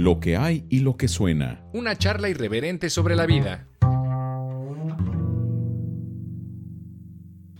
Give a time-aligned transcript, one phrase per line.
[0.00, 1.60] Lo que hay y lo que suena.
[1.74, 3.66] Una charla irreverente sobre la vida.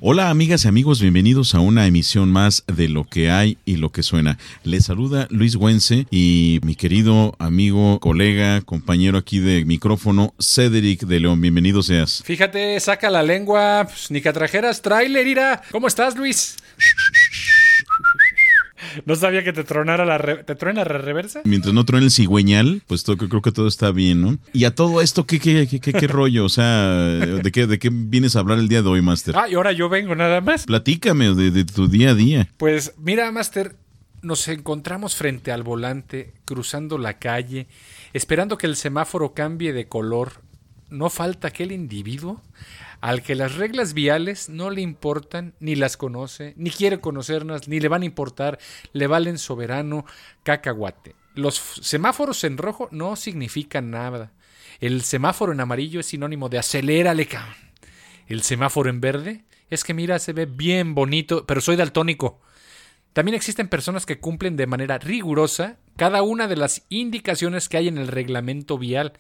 [0.01, 3.93] Hola amigas y amigos, bienvenidos a una emisión más de Lo que hay y lo
[3.93, 4.39] que suena.
[4.65, 11.21] Les saluda Luis Güense y mi querido amigo, colega, compañero aquí de micrófono, Cedric de
[11.21, 11.43] León.
[11.43, 12.23] Bienvenido seas.
[12.25, 15.61] Fíjate, saca la lengua, pues, ni que trajeras trailer, ira.
[15.71, 16.57] ¿Cómo estás, Luis?
[19.07, 21.41] No sabía que te tronara la te truena la reversa.
[21.45, 24.39] Mientras no truene el cigüeñal, pues todo, creo que todo está bien, ¿no?
[24.53, 26.45] Y a todo esto, ¿qué, qué, qué, qué, rollo?
[26.45, 29.37] O sea, ¿de qué, ¿de qué vienes a hablar el día de hoy, Master?
[29.37, 30.67] Ah, y ahora yo vengo nada más.
[30.67, 32.49] Platícame de, de tu día a día.
[32.57, 33.77] Pues mira, Master,
[34.23, 37.67] nos encontramos frente al volante, cruzando la calle,
[38.13, 40.43] esperando que el semáforo cambie de color.
[40.91, 42.43] ¿No falta aquel individuo
[43.01, 47.81] al que las reglas viales no le importan, ni las conoce, ni quiere conocerlas, ni
[47.81, 48.59] le van a importar,
[48.93, 50.05] le valen soberano
[50.43, 51.15] cacahuate.
[51.35, 54.33] Los semáforos en rojo no significan nada.
[54.81, 57.55] El semáforo en amarillo es sinónimo de acelérale, cabrón.
[58.27, 62.41] El semáforo en verde es que mira, se ve bien bonito, pero soy daltónico.
[63.13, 67.89] También existen personas que cumplen de manera rigurosa cada una de las indicaciones que hay
[67.89, 69.15] en el reglamento vial.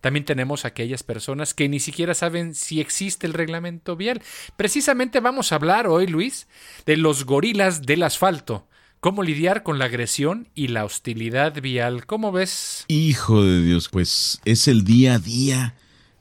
[0.00, 4.22] También tenemos aquellas personas que ni siquiera saben si existe el reglamento vial.
[4.56, 6.48] Precisamente vamos a hablar hoy, Luis,
[6.86, 8.68] de los gorilas del asfalto.
[9.00, 12.06] ¿Cómo lidiar con la agresión y la hostilidad vial?
[12.06, 12.84] ¿Cómo ves?
[12.86, 15.74] Hijo de Dios, pues es el día a día.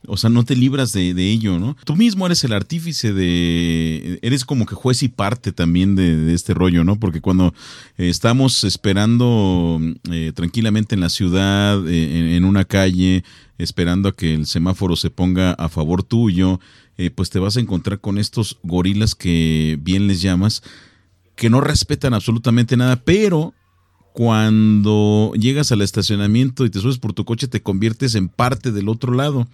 [0.07, 1.77] O sea, no te libras de, ello, ¿no?
[1.85, 4.19] Tú mismo eres el artífice de...
[4.23, 6.99] Eres como que juez y parte también de, este rollo, ¿no?
[6.99, 7.53] Porque cuando
[7.97, 9.79] estamos esperando
[10.11, 13.23] eh, tranquilamente en la ciudad, eh, en, una calle,
[13.59, 16.59] esperando a que el semáforo se ponga a favor tuyo,
[16.97, 20.63] eh, pues te vas a encontrar con estos gorilas que bien les llamas,
[21.35, 23.53] que no respetan absolutamente nada, pero
[24.13, 28.89] cuando llegas al estacionamiento y te subes por tu coche, te conviertes en parte del
[28.89, 29.47] otro lado.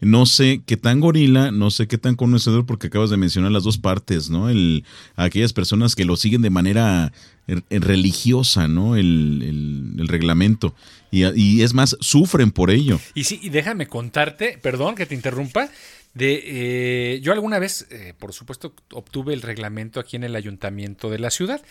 [0.00, 3.64] No sé qué tan gorila, no sé qué tan conocedor, porque acabas de mencionar las
[3.64, 4.50] dos partes, ¿no?
[4.50, 4.84] El,
[5.16, 7.12] aquellas personas que lo siguen de manera
[7.46, 8.96] er, religiosa, ¿no?
[8.96, 10.74] El, el, reglamento.
[11.10, 13.00] Y, y, es más, sufren por ello.
[13.14, 15.70] Y sí, y déjame contarte, perdón que te interrumpa,
[16.14, 21.08] de, eh, yo alguna vez, eh, por supuesto, obtuve el reglamento aquí en el ayuntamiento
[21.08, 21.62] de la ciudad,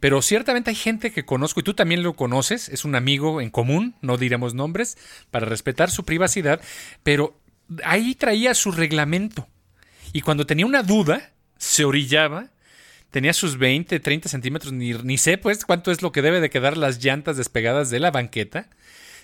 [0.00, 3.50] pero ciertamente hay gente que conozco y tú también lo conoces, es un amigo en
[3.50, 4.96] común, no diremos nombres,
[5.30, 6.62] para respetar su privacidad,
[7.02, 7.38] pero
[7.84, 9.46] ahí traía su reglamento.
[10.12, 12.50] Y cuando tenía una duda, se orillaba,
[13.10, 16.50] tenía sus 20, 30 centímetros, ni, ni sé pues cuánto es lo que debe de
[16.50, 18.70] quedar las llantas despegadas de la banqueta,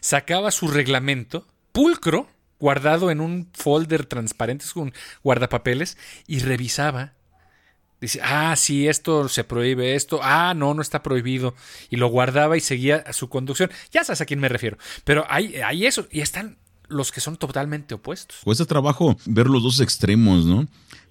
[0.01, 2.29] sacaba su reglamento, pulcro,
[2.59, 5.97] guardado en un folder transparente con guardapapeles
[6.27, 7.13] y revisaba.
[8.01, 11.55] Dice, ah, sí, esto se prohíbe, esto, ah, no, no está prohibido.
[11.89, 13.71] Y lo guardaba y seguía su conducción.
[13.91, 14.77] Ya sabes a quién me refiero.
[15.05, 16.59] Pero hay, hay eso, y están
[16.89, 18.39] los que son totalmente opuestos.
[18.45, 20.69] Cuesta trabajo ver los dos extremos, ¿no?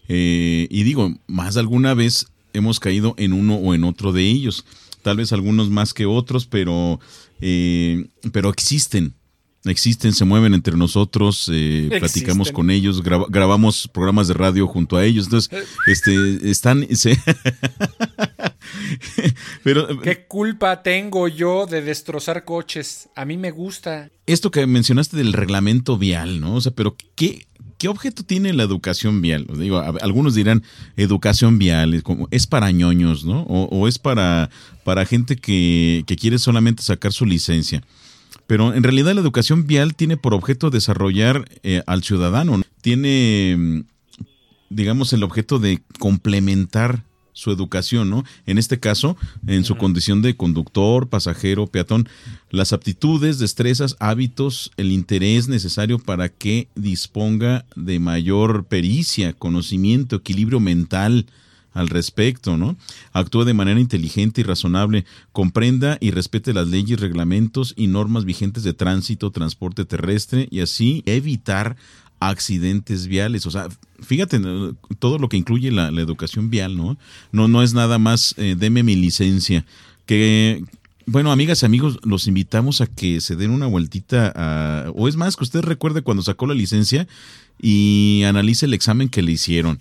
[0.07, 4.65] Eh, y digo, más alguna vez hemos caído en uno o en otro de ellos.
[5.01, 6.99] Tal vez algunos más que otros, pero,
[7.41, 9.15] eh, pero existen
[9.71, 15.05] existen, se mueven entre nosotros, eh, platicamos con ellos, grabamos programas de radio junto a
[15.05, 15.63] ellos, entonces, eh.
[15.87, 16.87] este, están,
[19.63, 24.09] pero qué culpa tengo yo de destrozar coches, a mí me gusta.
[24.25, 26.55] Esto que mencionaste del reglamento vial, ¿no?
[26.55, 27.45] O sea, pero qué
[27.77, 29.47] ¿Qué objeto tiene la educación vial?
[29.57, 30.63] Digo, algunos dirán
[30.95, 33.41] educación vial, es, como, es para ñoños, ¿no?
[33.41, 34.49] O, es para,
[34.85, 37.83] para gente que, que quiere solamente sacar su licencia.
[38.47, 43.79] Pero en realidad la educación vial tiene por objeto desarrollar eh, al ciudadano, tiene, mm,
[44.69, 47.03] digamos, el objeto de complementar
[47.35, 48.23] su educación, ¿no?
[48.45, 52.07] En este caso, en su condición de conductor, pasajero, peatón,
[52.49, 60.61] las aptitudes, destrezas, hábitos, el interés necesario para que disponga de mayor pericia, conocimiento, equilibrio
[60.61, 61.25] mental,
[61.75, 62.75] al respecto, ¿no?
[63.11, 68.63] Actúe de manera inteligente y razonable, comprenda y respete las leyes, reglamentos y normas vigentes
[68.63, 71.75] de tránsito, transporte terrestre y así evitar
[72.21, 73.45] accidentes viales.
[73.45, 73.67] O sea,
[73.99, 74.39] fíjate
[74.99, 76.97] todo lo que incluye la, educación vial, ¿no?
[77.33, 79.65] No, no es nada más eh, deme mi licencia.
[80.05, 80.63] Que,
[81.05, 85.17] bueno, amigas y amigos, los invitamos a que se den una vueltita a, o es
[85.17, 87.05] más, que usted recuerde cuando sacó la licencia
[87.61, 89.77] y analice el examen que le hicieron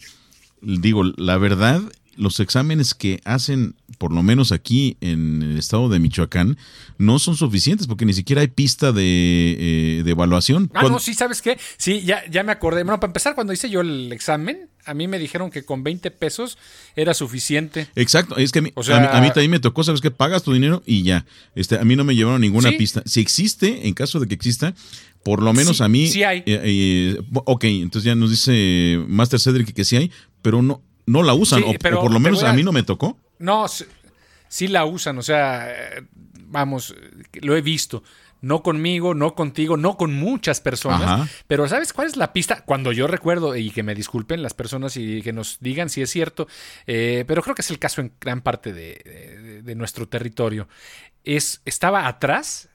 [0.64, 1.82] digo, la verdad
[2.16, 6.58] los exámenes que hacen, por lo menos aquí en el estado de Michoacán,
[6.98, 10.70] no son suficientes porque ni siquiera hay pista de, eh, de evaluación.
[10.74, 11.58] Ah, no, sí, ¿sabes qué?
[11.76, 12.82] Sí, ya, ya me acordé.
[12.84, 16.10] Bueno, para empezar, cuando hice yo el examen, a mí me dijeron que con 20
[16.10, 16.58] pesos
[16.94, 17.88] era suficiente.
[17.96, 20.10] Exacto, es que a mí, a mí, también me tocó, ¿sabes qué?
[20.10, 21.24] Pagas tu dinero y ya.
[21.54, 23.02] Este, a mí no me llevaron ninguna pista.
[23.06, 24.74] Si existe, en caso de que exista,
[25.24, 26.06] por lo menos a mí.
[26.06, 26.38] Sí hay.
[26.40, 30.12] Eh, eh, ok, entonces ya nos dice Master Cedric que sí hay,
[30.42, 32.52] pero no, no la usan, o, por lo menos a...
[32.52, 33.18] mí no me tocó.
[33.38, 33.66] No,
[34.48, 35.68] sí, la usan, o sea,
[36.36, 36.94] vamos,
[37.40, 38.04] lo he visto.
[38.40, 41.30] No conmigo, no contigo, no con muchas personas.
[41.46, 42.62] Pero ¿sabes cuál es la pista?
[42.66, 46.10] Cuando yo recuerdo, y que me disculpen las personas y que nos digan si es
[46.10, 46.46] cierto,
[46.86, 50.68] eh, pero creo que es el caso en gran parte de, de nuestro territorio.
[51.24, 52.68] Es, estaba atrás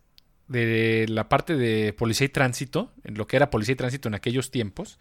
[0.50, 4.16] de la parte de policía y tránsito, en lo que era policía y tránsito en
[4.16, 5.00] aquellos tiempos.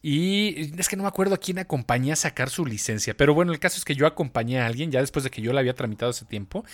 [0.00, 3.16] Y es que no me acuerdo a quién acompañé a sacar su licencia.
[3.16, 5.52] Pero bueno, el caso es que yo acompañé a alguien ya después de que yo
[5.52, 6.64] la había tramitado hace tiempo.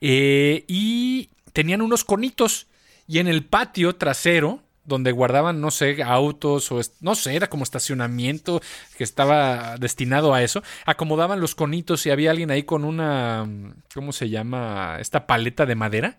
[0.00, 2.68] Eh, y tenían unos conitos.
[3.06, 7.64] Y en el patio trasero, donde guardaban, no sé, autos o no sé, era como
[7.64, 8.60] estacionamiento
[8.96, 13.48] que estaba destinado a eso, acomodaban los conitos y había alguien ahí con una,
[13.94, 14.98] ¿cómo se llama?
[15.00, 16.18] Esta paleta de madera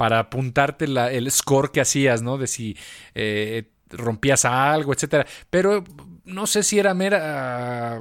[0.00, 2.38] para apuntarte el score que hacías, ¿no?
[2.38, 2.74] De si
[3.14, 5.26] eh, rompías algo, etcétera.
[5.50, 5.84] Pero
[6.24, 8.00] no sé si era mera.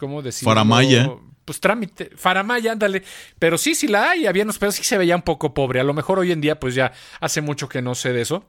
[0.00, 0.52] ¿Cómo decirlo?
[0.52, 1.10] Faramaya.
[1.44, 3.02] Pues trámite, faramaya, ándale.
[3.38, 5.80] Pero sí, sí la hay, había unos, pero sí se veía un poco pobre.
[5.80, 8.48] A lo mejor hoy en día, pues ya hace mucho que no sé de eso.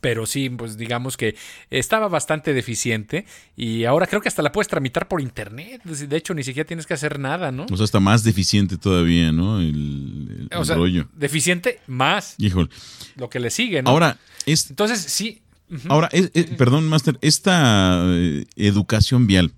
[0.00, 1.36] Pero sí, pues digamos que
[1.70, 3.24] estaba bastante deficiente
[3.56, 5.82] y ahora creo que hasta la puedes tramitar por internet.
[5.84, 7.66] De hecho, ni siquiera tienes que hacer nada, ¿no?
[7.70, 9.60] O sea, está más deficiente todavía, ¿no?
[9.60, 10.76] El, o sea,
[11.14, 12.34] Deficiente más.
[12.38, 12.68] Híjole.
[13.16, 13.90] Lo que le sigue, ¿no?
[13.90, 15.40] Ahora, entonces sí.
[15.88, 16.10] Ahora,
[16.56, 19.52] perdón, Master, esta eh, educación vial,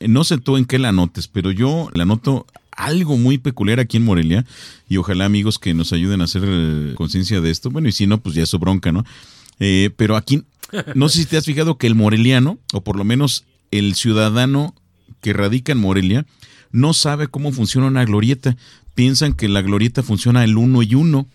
[0.00, 3.96] no sé tú en qué la notes, pero yo la noto algo muy peculiar aquí
[3.96, 4.44] en Morelia
[4.88, 7.70] y ojalá amigos que nos ayuden a hacer eh, conciencia de esto.
[7.70, 9.04] Bueno, y si no, pues ya es su bronca, ¿no?
[9.60, 10.44] Eh, pero aquí,
[10.94, 14.74] no sé si te has fijado que el moreliano, o por lo menos el ciudadano
[15.20, 16.26] que radica en Morelia,
[16.70, 18.56] no sabe cómo funciona una glorieta.
[18.94, 21.26] Piensan que la glorieta funciona el uno y uno.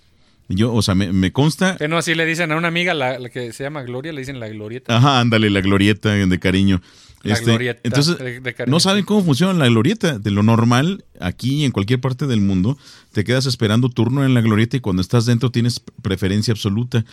[0.50, 1.78] Yo, o sea, me, consta.
[1.78, 4.40] Que no, así le dicen a una amiga, la, que se llama Gloria, le dicen
[4.40, 4.98] la glorieta.
[4.98, 6.82] Ajá, ándale, la glorieta de cariño.
[7.24, 8.18] La este, glorieta entonces,
[8.66, 10.18] no saben cómo funciona la glorieta.
[10.18, 12.78] De lo normal, aquí en cualquier parte del mundo,
[13.14, 17.06] te quedas esperando turno en la glorieta y cuando estás dentro tienes preferencia absoluta.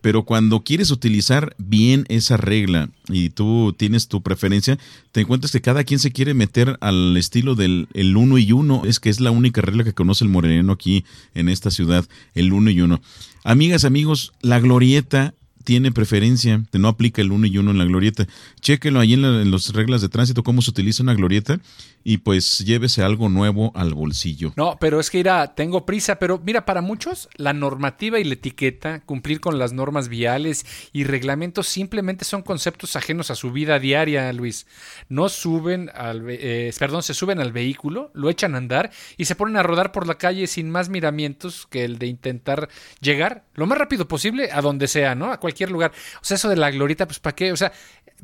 [0.00, 4.78] Pero cuando quieres utilizar bien esa regla y tú tienes tu preferencia,
[5.12, 8.82] te encuentras que cada quien se quiere meter al estilo del el uno y uno.
[8.84, 11.04] Es que es la única regla que conoce el moreno aquí
[11.34, 13.00] en esta ciudad, el uno y uno.
[13.44, 15.34] Amigas, amigos, la glorieta
[15.68, 18.26] tiene preferencia, no aplica el uno y uno en la glorieta.
[18.62, 21.60] Chéquelo ahí en, las reglas de tránsito cómo se utiliza una glorieta
[22.02, 24.54] y pues llévese algo nuevo al bolsillo.
[24.56, 28.32] No, pero es que irá, tengo prisa, pero mira, para muchos la normativa y la
[28.32, 33.78] etiqueta, cumplir con las normas viales y reglamentos simplemente son conceptos ajenos a su vida
[33.78, 34.66] diaria, Luis.
[35.10, 39.34] No suben al, eh, perdón, se suben al vehículo, lo echan a andar y se
[39.34, 42.70] ponen a rodar por la calle sin más miramientos que el de intentar
[43.02, 45.30] llegar lo más rápido posible a donde sea, ¿no?
[45.30, 45.92] A cualquier lugar.
[46.20, 47.52] O sea, eso de la glorita, pues ¿para qué?
[47.52, 47.72] O sea,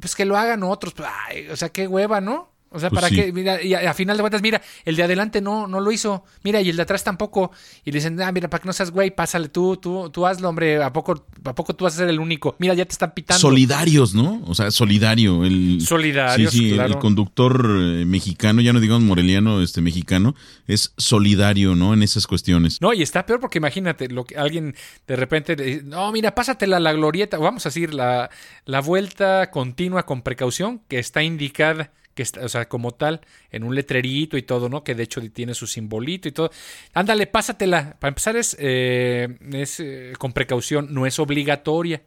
[0.00, 0.94] pues que lo hagan otros.
[0.94, 1.08] Pues,
[1.50, 2.53] o sea, qué hueva, ¿no?
[2.74, 3.32] O sea, pues ¿para qué?
[3.32, 6.24] Mira, y a, final de cuentas, mira, el de adelante no, no lo hizo.
[6.42, 7.52] Mira, y el de atrás tampoco.
[7.84, 10.48] Y le dicen, ah, mira, para que no seas güey, pásale tú, tú, tú hazlo,
[10.48, 10.82] hombre.
[10.82, 12.56] ¿A poco, ¿A poco tú vas a ser el único?
[12.58, 13.38] Mira, ya te están pitando.
[13.40, 14.42] Solidarios, ¿no?
[14.46, 15.44] O sea, solidario.
[15.44, 20.34] El, Solidarios, sí, sí, el conductor eh, mexicano, ya no digamos moreliano, este mexicano,
[20.66, 21.94] es solidario, ¿no?
[21.94, 22.80] En esas cuestiones.
[22.80, 24.74] No, y está peor porque imagínate, lo que alguien
[25.06, 28.30] de repente, dice, no, mira, pásatela la glorieta, vamos a decir, la,
[28.64, 33.64] la vuelta continua con precaución que está indicada que está, o sea, como tal, en
[33.64, 34.84] un letrerito y todo, ¿no?
[34.84, 36.50] Que de hecho tiene su simbolito y todo.
[36.92, 37.96] Ándale, pásatela.
[37.98, 42.02] Para empezar es, eh, es eh, con precaución, no es obligatoria.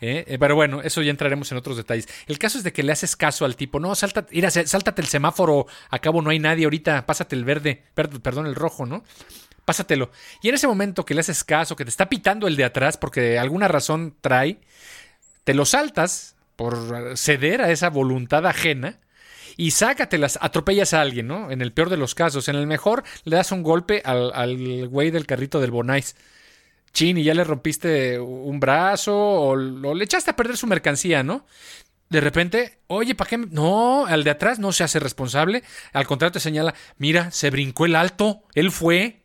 [0.00, 0.36] ¿eh?
[0.38, 2.08] Pero bueno, eso ya entraremos en otros detalles.
[2.26, 5.08] El caso es de que le haces caso al tipo, no, salta, mira, sáltate el
[5.08, 9.04] semáforo, a cabo no hay nadie ahorita, pásate el verde, perdón, el rojo, ¿no?
[9.64, 10.10] Pásatelo.
[10.42, 12.96] Y en ese momento que le haces caso, que te está pitando el de atrás
[12.96, 14.58] porque alguna razón trae,
[15.44, 19.00] te lo saltas por ceder a esa voluntad ajena
[19.56, 21.50] y sácatelas, atropellas a alguien, ¿no?
[21.50, 22.48] En el peor de los casos.
[22.48, 26.16] En el mejor, le das un golpe al, al güey del carrito del Bonais.
[26.94, 31.44] Chin, y ya le rompiste un brazo o, le echaste a perder su mercancía, ¿no?
[32.08, 33.36] De repente, oye, ¿para qué?
[33.36, 35.64] No, al de atrás no se hace responsable.
[35.92, 39.24] Al contrario, te señala, mira, se brincó el alto, él fue.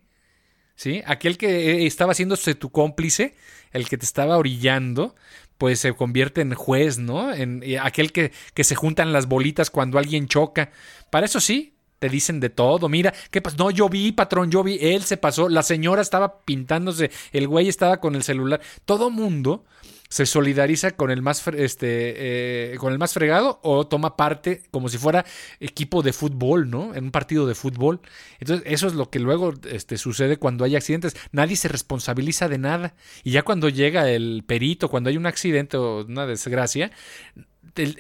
[0.75, 1.03] ¿Sí?
[1.05, 3.35] Aquel que estaba haciéndose tu cómplice,
[3.71, 5.13] el que te estaba orillando,
[5.59, 7.31] pues se convierte en juez, ¿no?
[7.31, 10.71] En aquel que, que se juntan las bolitas cuando alguien choca.
[11.11, 12.89] Para eso sí, te dicen de todo.
[12.89, 13.57] Mira, ¿qué pasó?
[13.57, 17.67] No, yo vi, patrón, yo vi, él se pasó, la señora estaba pintándose, el güey
[17.67, 18.61] estaba con el celular.
[18.85, 19.65] Todo mundo
[20.09, 24.89] se solidariza con el más este eh, con el más fregado o toma parte como
[24.89, 25.23] si fuera
[25.59, 26.95] equipo de fútbol, ¿no?
[26.95, 28.01] En un partido de fútbol.
[28.39, 31.15] Entonces, eso es lo que luego este, sucede cuando hay accidentes.
[31.31, 32.95] Nadie se responsabiliza de nada.
[33.23, 36.91] Y ya cuando llega el perito, cuando hay un accidente o una desgracia,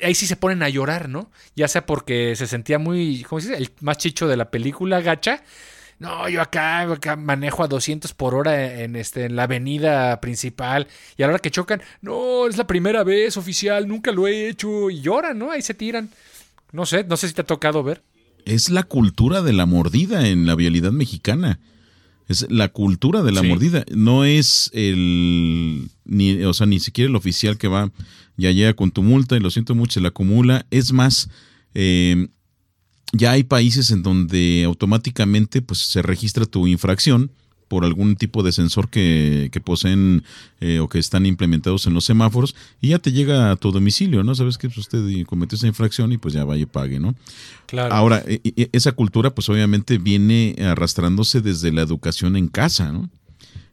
[0.03, 1.31] ahí sí se ponen a llorar, ¿no?
[1.55, 3.61] Ya sea porque se sentía muy, ¿cómo se dice?
[3.61, 5.43] El más chicho de la película, gacha.
[5.99, 10.87] No, yo acá, manejo a 200 por hora en, este, en la avenida principal.
[11.17, 14.47] Y a la hora que chocan, no, es la primera vez oficial, nunca lo he
[14.47, 14.89] hecho.
[14.89, 15.51] Y lloran, ¿no?
[15.51, 16.09] Ahí se tiran.
[16.71, 18.01] No sé, no sé si te ha tocado ver.
[18.45, 21.59] Es la cultura de la mordida en la vialidad mexicana.
[22.29, 23.83] Es la cultura de la mordida.
[23.93, 25.89] No es el.
[26.05, 27.91] Ni, o sea, ni siquiera el oficial que va,
[28.37, 30.65] ya llega con tu multa y lo siento mucho, se la acumula.
[30.69, 31.29] Es más,
[31.73, 32.27] eh,
[33.13, 37.31] ya hay países en donde automáticamente pues, se registra tu infracción
[37.69, 40.23] por algún tipo de sensor que, poseen
[40.59, 44.23] eh, o que están implementados en los semáforos y ya te llega a tu domicilio,
[44.23, 44.35] ¿no?
[44.35, 47.15] Sabes que pues, usted cometió esa infracción y pues ya vaya y pague, ¿no?
[47.67, 47.93] Claro.
[47.93, 53.09] Ahora, e, e, esa cultura pues obviamente viene arrastrándose desde la educación en casa, ¿no?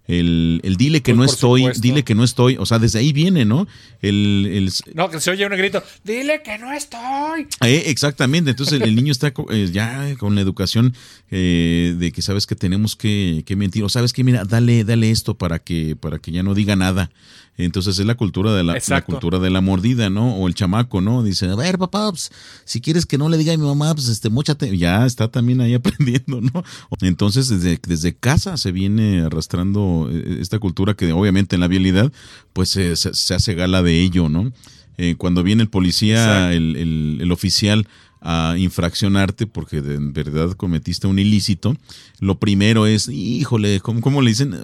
[0.09, 3.13] El, el dile que pues no estoy, dile que no estoy, o sea, desde ahí
[3.13, 3.67] viene, ¿no?
[4.01, 7.49] El, el no, que se oye un grito, dile que no estoy.
[7.63, 10.95] Eh, exactamente, entonces el, niño está eh, ya con la educación
[11.31, 15.11] eh, de que sabes que tenemos que, que, mentir, o sabes que mira, dale, dale
[15.11, 17.11] esto para que, para que ya no diga nada.
[17.59, 20.35] Entonces es la cultura de la, la, cultura de la mordida, ¿no?
[20.35, 21.23] O el chamaco, ¿no?
[21.23, 22.31] Dice, a ver, papá, pues,
[22.65, 24.77] si quieres que no le diga a mi mamá, pues este, mochate.
[24.77, 26.63] Ya está también ahí aprendiendo, ¿no?
[27.01, 32.13] Entonces desde, desde casa se viene arrastrando eh, esta cultura que obviamente en la vialidad,
[32.53, 34.53] pues se, se hace gala de ello, ¿no?
[34.99, 37.87] Eh, cuando viene el policía, el, el, el, oficial
[38.23, 41.77] a infraccionarte porque de, en verdad cometiste un ilícito,
[42.19, 44.57] lo primero es, híjole, ¿cómo, le dicen?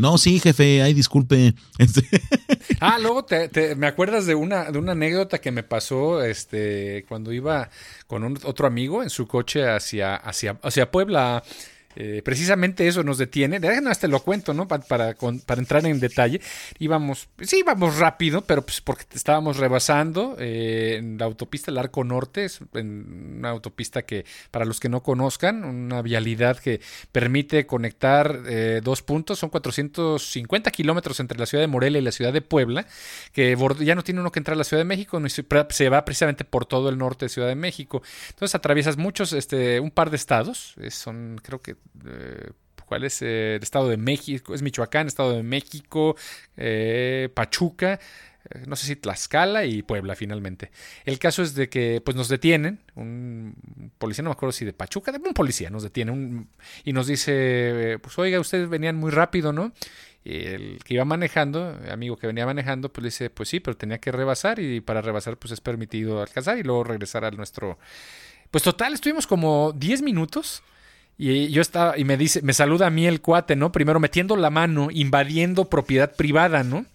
[0.00, 1.54] no, sí, jefe, ay, disculpe.
[1.78, 2.02] Este
[2.80, 7.32] ah, luego te, me acuerdas de una, de una anécdota que me pasó este, cuando
[7.32, 7.68] iba
[8.06, 11.42] con un, otro amigo en su coche hacia, hacia, hacia Puebla
[11.96, 13.60] eh, precisamente eso nos detiene.
[13.60, 14.66] Déjenme hasta lo cuento, ¿no?
[14.66, 16.40] Para, para, entrar en detalle.
[16.78, 22.04] Íbamos, sí, íbamos rápido, pero pues porque estábamos rebasando eh, en la autopista El Arco
[22.04, 26.80] Norte, es una autopista que, para los que no conozcan, una vialidad que
[27.12, 32.12] permite conectar eh, dos puntos, son 450 kilómetros entre la ciudad de Morelia y la
[32.12, 32.86] ciudad de Puebla,
[33.32, 36.44] que ya no tiene uno que entrar a la Ciudad de México, se va precisamente
[36.44, 38.02] por todo el norte de Ciudad de México.
[38.30, 42.50] Entonces atraviesas muchos, este, un par de estados, son creo que eh,
[42.86, 43.22] ¿Cuál es?
[43.22, 46.16] Eh, el Estado de México, es Michoacán, Estado de México,
[46.56, 47.98] eh, Pachuca,
[48.66, 50.70] no sé si Tlaxcala y Puebla finalmente.
[51.06, 54.74] El caso es de que pues nos detienen, un policía, no me acuerdo si de
[54.74, 56.46] Pachuca, un policía nos detiene
[56.84, 59.72] y nos dice, pues oiga, ustedes venían muy rápido, ¿no?
[60.24, 63.98] Y el que iba manejando, amigo que venía manejando, pues dice, pues sí, pero tenía
[63.98, 67.78] que rebasar y para rebasar pues es permitido alcanzar y luego regresar a nuestro...
[68.50, 70.62] Pues total, estuvimos como 10 minutos
[71.16, 73.70] y yo estaba, y me dice, me saluda a mí el cuate, ¿no?
[73.72, 76.86] Primero metiendo la mano, invadiendo propiedad privada, ¿no?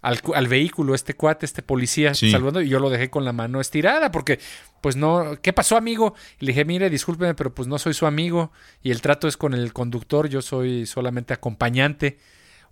[0.00, 4.10] Al, vehículo, este cuate, este policía, saludando, y yo lo dejé con la mano estirada,
[4.10, 4.40] porque,
[4.80, 6.14] pues no, ¿qué pasó, amigo?
[6.40, 8.50] Y le dije, mire, discúlpeme, pero pues no soy su amigo,
[8.82, 12.18] y el trato es con el conductor, yo soy solamente acompañante.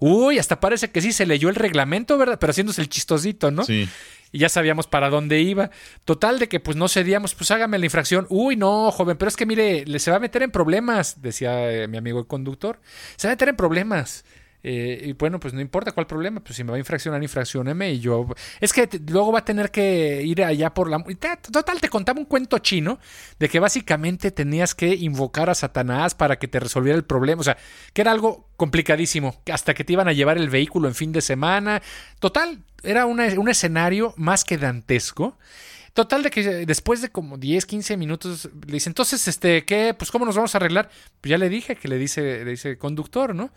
[0.00, 2.38] Uy, hasta parece que sí se leyó el reglamento, ¿verdad?
[2.40, 3.64] Pero haciéndose el chistosito, ¿no?
[3.64, 3.88] Sí
[4.32, 5.70] y ya sabíamos para dónde iba.
[6.04, 8.26] Total de que pues no cedíamos, pues hágame la infracción.
[8.28, 11.70] Uy, no, joven, pero es que mire, le se va a meter en problemas, decía
[11.72, 12.80] eh, mi amigo el conductor.
[13.16, 14.24] Se va a meter en problemas.
[14.62, 17.92] Eh, y bueno, pues no importa cuál problema, pues si me va a infraccionar, infraccioneme
[17.92, 18.26] y yo...
[18.60, 21.02] Es que luego va a tener que ir allá por la...
[21.50, 22.98] Total, te contaba un cuento chino
[23.38, 27.40] de que básicamente tenías que invocar a Satanás para que te resolviera el problema.
[27.40, 27.56] O sea,
[27.92, 31.22] que era algo complicadísimo, hasta que te iban a llevar el vehículo en fin de
[31.22, 31.82] semana.
[32.18, 35.36] Total, era un escenario más que dantesco.
[35.92, 39.92] Total de que después de como 10, 15 minutos le dice, entonces, este, ¿qué?
[39.92, 40.88] Pues cómo nos vamos a arreglar.
[41.20, 43.50] Pues ya le dije que le dice, le dice conductor, ¿no?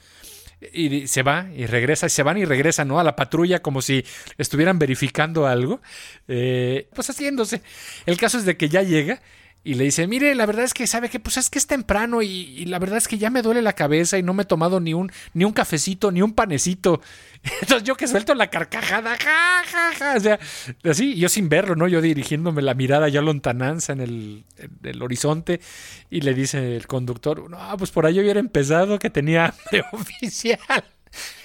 [0.72, 3.00] Y se va y regresa, y se van y regresan, ¿no?
[3.00, 4.05] A la patrulla como si
[4.38, 5.82] estuvieran verificando algo,
[6.27, 7.62] eh, pues haciéndose.
[8.05, 9.22] El caso es de que ya llega
[9.65, 12.22] y le dice, mire, la verdad es que sabe que pues es que es temprano
[12.22, 14.82] y, la verdad es que ya me duele la cabeza y no me he tomado
[14.82, 17.00] ni un, ni un cafecito, ni un panecito.
[17.62, 20.39] Entonces yo que suelto la carcajada, ja, ja, ja, o sea,
[20.84, 21.88] así, yo sin verlo, ¿no?
[21.88, 25.62] Yo dirigiéndome la mirada ya lontananza en el, en el horizonte
[26.10, 30.60] y le dice el conductor, no, pues por ahí hubiera empezado que tenía hambre oficial.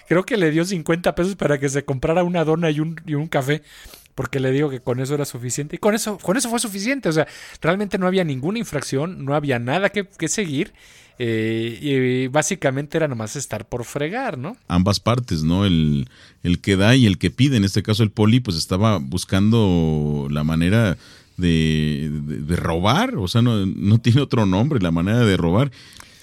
[0.08, 3.14] Creo que le dio 50 pesos para que se comprara una dona y un, y
[3.14, 3.62] un café
[4.18, 5.76] porque le digo que con eso era suficiente.
[5.76, 7.08] Y con eso, con eso fue suficiente.
[7.08, 7.28] O sea,
[7.62, 10.72] realmente no había ninguna infracción, no había nada que, seguir.
[11.20, 14.56] Eh, y básicamente era nomás estar por fregar, ¿no?
[14.66, 15.64] Ambas partes, ¿no?
[15.64, 16.08] El,
[16.42, 17.58] el que da y el que pide.
[17.58, 20.98] En este caso, el poli, pues estaba buscando la manera
[21.36, 23.14] de, de, robar.
[23.18, 25.70] O sea, no, no tiene otro nombre, la manera de robar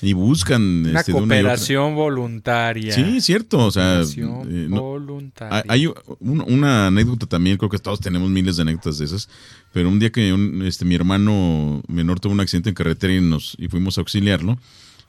[0.02, 2.94] y buscan una este, cooperación voluntaria.
[2.94, 5.64] Sí, cierto, o sea, eh, voluntaria.
[5.68, 5.88] Hay
[6.20, 9.30] una anécdota también, creo que todos tenemos miles de anécdotas de esas,
[9.74, 10.36] pero un día que
[10.66, 14.58] este, mi hermano menor tuvo un accidente en carretera y nos y fuimos a auxiliarlo,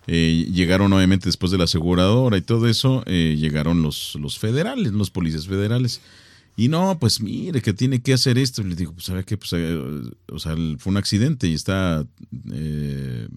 [0.06, 4.92] eh, llegaron obviamente después de la aseguradora y todo eso, eh, llegaron los, los federales,
[4.92, 6.00] los policías federales.
[6.58, 8.62] Y no, pues mire, que tiene que hacer esto.
[8.62, 9.36] Y le digo, pues, ¿sabe qué?
[9.36, 9.78] Pues, eh,
[10.32, 12.06] o sea, fue un accidente y está
[12.50, 13.28] eh,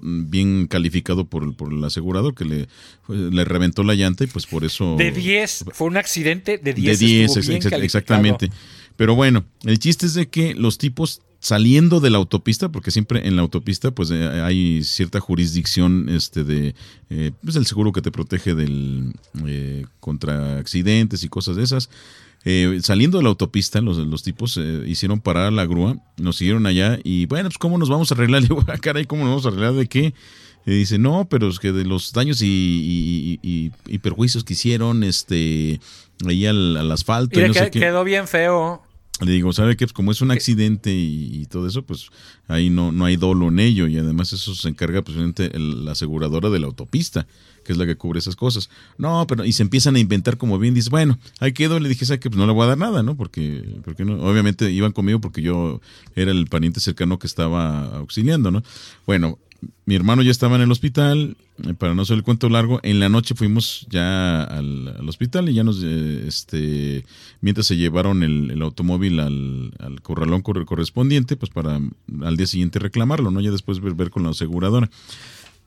[0.00, 2.68] bien calificado por, por el asegurador que le,
[3.08, 4.94] le reventó la llanta y pues por eso...
[4.96, 7.00] De 10, fue un accidente de 10.
[7.00, 7.36] De 10,
[7.82, 8.48] exactamente.
[8.94, 13.26] Pero bueno, el chiste es de que los tipos saliendo de la autopista, porque siempre
[13.26, 16.76] en la autopista pues eh, hay cierta jurisdicción este de
[17.42, 19.12] pues el seguro que te protege del
[19.98, 21.90] contra accidentes y cosas de esas.
[22.44, 26.66] Eh, saliendo de la autopista, los, los tipos eh, hicieron parar la grúa, nos siguieron
[26.66, 28.42] allá y bueno, pues ¿cómo nos vamos a arreglar?
[28.42, 30.14] Le digo, ah, caray, ¿cómo nos vamos a arreglar de qué?
[30.64, 35.80] Y dice, no, pero es que de los daños y, y, perjuicios que hicieron este,
[36.24, 37.40] ahí al, asfalto.
[37.72, 38.80] Quedó bien feo.
[39.24, 39.86] Le digo, ¿sabe qué?
[39.86, 42.08] Pues como es un accidente y, todo eso, pues
[42.48, 45.16] ahí no, no hay dolo en ello y además eso se encarga pues,
[45.54, 47.26] la aseguradora de la autopista
[47.62, 48.70] que es la que cubre esas cosas.
[48.98, 52.04] No, pero y se empiezan a inventar como bien, dice, bueno, ahí quedó, le dije,
[52.04, 53.16] ¿sabes que Pues no le voy a dar nada, ¿no?
[53.16, 55.80] Porque, porque no, obviamente iban conmigo porque yo
[56.14, 58.62] era el pariente cercano que estaba auxiliando, ¿no?
[59.06, 59.38] Bueno,
[59.84, 63.00] mi hermano ya estaba en el hospital, eh, para no hacer el cuento largo, en
[63.00, 67.04] la noche fuimos ya al, hospital y ya nos, eh, este,
[67.40, 71.80] mientras se llevaron el, automóvil al, al, corralón correspondiente, pues para
[72.22, 73.40] al día siguiente reclamarlo, ¿no?
[73.40, 74.90] Ya después ver con la aseguradora.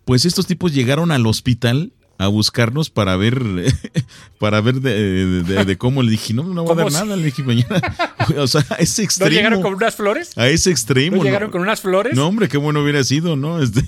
[0.06, 3.42] Pues estos tipos llegaron al hospital a buscarnos para ver
[4.40, 7.82] para ver de, cómo le dije no no voy a dar nada le dije mañana
[8.38, 11.52] o sea a ese extremo ¿No llegaron con unas flores a ese extremo ¿No llegaron
[11.52, 13.84] con unas flores no hombre qué bueno hubiera sido no este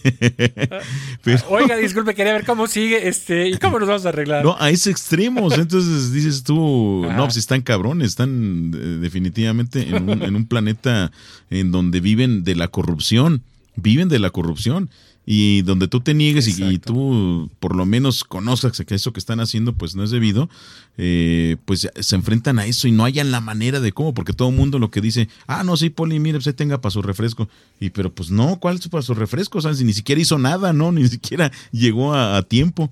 [1.50, 4.70] oiga disculpe quería ver cómo sigue este y cómo nos vamos a arreglar no a
[4.70, 10.36] ese extremo entonces dices tú no pues están cabrones están eh, definitivamente en un, en
[10.36, 11.12] un planeta
[11.50, 13.42] en donde viven de la corrupción
[13.76, 14.90] viven de la corrupción
[15.30, 19.42] y donde tú te niegues y, tú por lo menos conozcas que eso que están
[19.42, 20.50] haciendo pues no es debido,
[20.98, 24.48] eh, pues se enfrentan a eso y no hayan la manera de cómo, porque todo
[24.48, 27.50] el mundo lo que dice, ah, no, sí, Poli, mire, pues tenga para su refresco.
[27.78, 29.58] Y pero pues no, ¿cuál es para su refresco?
[29.58, 30.92] O sea, si ni siquiera hizo nada, ¿no?
[30.94, 32.90] Ni siquiera llegó a, tiempo.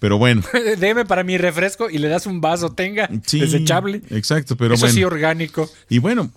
[0.00, 0.42] Pero bueno.
[0.80, 4.02] Deme para mi refresco y le das un vaso, tenga, desechable.
[4.10, 4.94] Exacto, pero Eso bueno.
[4.94, 5.70] sí, orgánico.
[5.88, 6.32] Y bueno,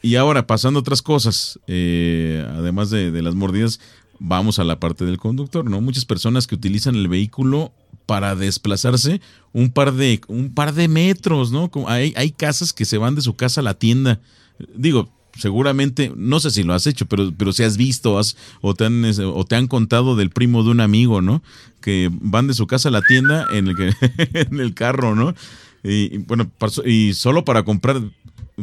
[0.00, 3.80] y, ahora pasando otras cosas, eh, además de, de, las mordidas,
[4.18, 5.80] vamos a la parte del conductor, ¿no?
[5.80, 7.72] Muchas personas que utilizan el vehículo
[8.06, 9.20] para desplazarse
[9.52, 11.70] un par de, un par de metros, ¿no?
[11.86, 14.20] Hay, hay casas que se van de su casa a la tienda.
[14.74, 18.74] Digo, seguramente, no sé si lo has hecho, pero, pero si has visto has, o,
[18.74, 21.42] te han, o te han contado del primo de un amigo, ¿no?
[21.80, 23.92] Que van de su casa a la tienda en el, que,
[24.38, 25.34] en el carro, ¿no?
[25.84, 26.50] Y, bueno,
[26.84, 28.02] y solo para comprar,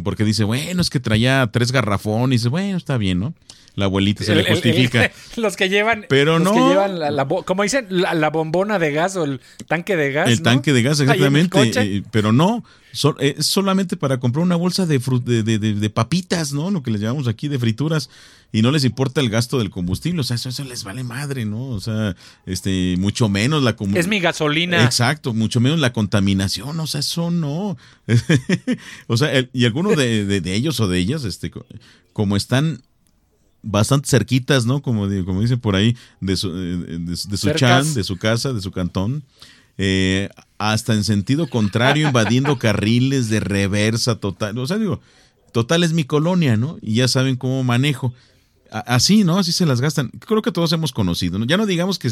[0.04, 3.34] porque dice, bueno, es que traía tres garrafones, y dice, bueno, está bien, ¿no?
[3.76, 5.12] la abuelita se le justifica.
[5.36, 6.54] los que llevan, pero los no.
[6.54, 10.30] que llevan la, como dicen, la, bombona de gas o el tanque de gas.
[10.30, 12.04] El tanque de gas, exactamente.
[12.12, 12.64] pero no,
[13.20, 16.72] es solamente para comprar una bolsa de, de, papitas, ¿no?
[16.72, 18.10] Lo que les llamamos aquí de frituras.
[18.52, 21.44] Y no les importa el gasto del combustible, o sea, eso, eso les vale madre,
[21.44, 21.68] ¿no?
[21.68, 24.84] O sea, este, mucho menos la Es mi gasolina.
[24.86, 27.76] Exacto, mucho menos la contaminación, o sea, eso no.
[29.08, 31.52] o sea, y algunos de, ellos o de ellas, este,
[32.14, 32.82] como están
[33.62, 34.82] bastante cerquitas, ¿no?
[34.82, 38.62] Como, como dicen por ahí, de su, eh, de, su chan, de su casa, de
[38.62, 39.24] su cantón.
[39.78, 44.58] Eh, hasta en sentido contrario, invadiendo carriles de reversa total.
[44.58, 45.02] O sea, digo,
[45.52, 46.78] total es mi colonia, ¿no?
[46.82, 48.14] Y ya saben cómo manejo.
[48.72, 49.38] Así, ¿no?
[49.38, 50.10] Así se las gastan.
[50.20, 51.46] Creo que todos hemos conocido, ¿no?
[51.46, 52.10] Ya no digamos que,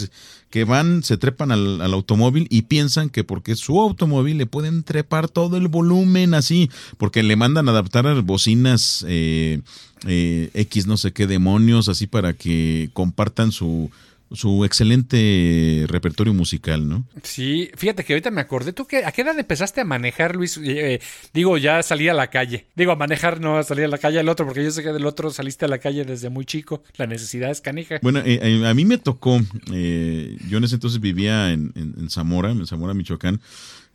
[0.49, 5.28] que van, se trepan al, automóvil y piensan que porque su automóvil le pueden trepar
[5.28, 9.62] todo el volumen así, porque le mandan adaptar a bocinas eh,
[10.06, 13.89] eh, X no sé qué demonios, así para que compartan su,
[14.34, 17.08] su excelente repertorio musical, ¿no?
[17.22, 20.60] Sí, fíjate que ahorita me acordé, ¿tú qué, a qué edad empezaste a manejar, Luis?
[20.63, 21.00] Eh,
[21.34, 22.65] digo, ya salí a la calle.
[22.76, 24.91] Digo, a manejar, no a salir a la calle el otro, porque yo sé que
[24.91, 26.84] del otro saliste a la calle desde muy chico.
[26.98, 28.00] La necesidad es canija.
[28.02, 32.52] Bueno, eh, eh, a mí me tocó, yo en ese entonces vivía en, en Zamora,
[32.52, 33.39] en Zamora, Michoacán.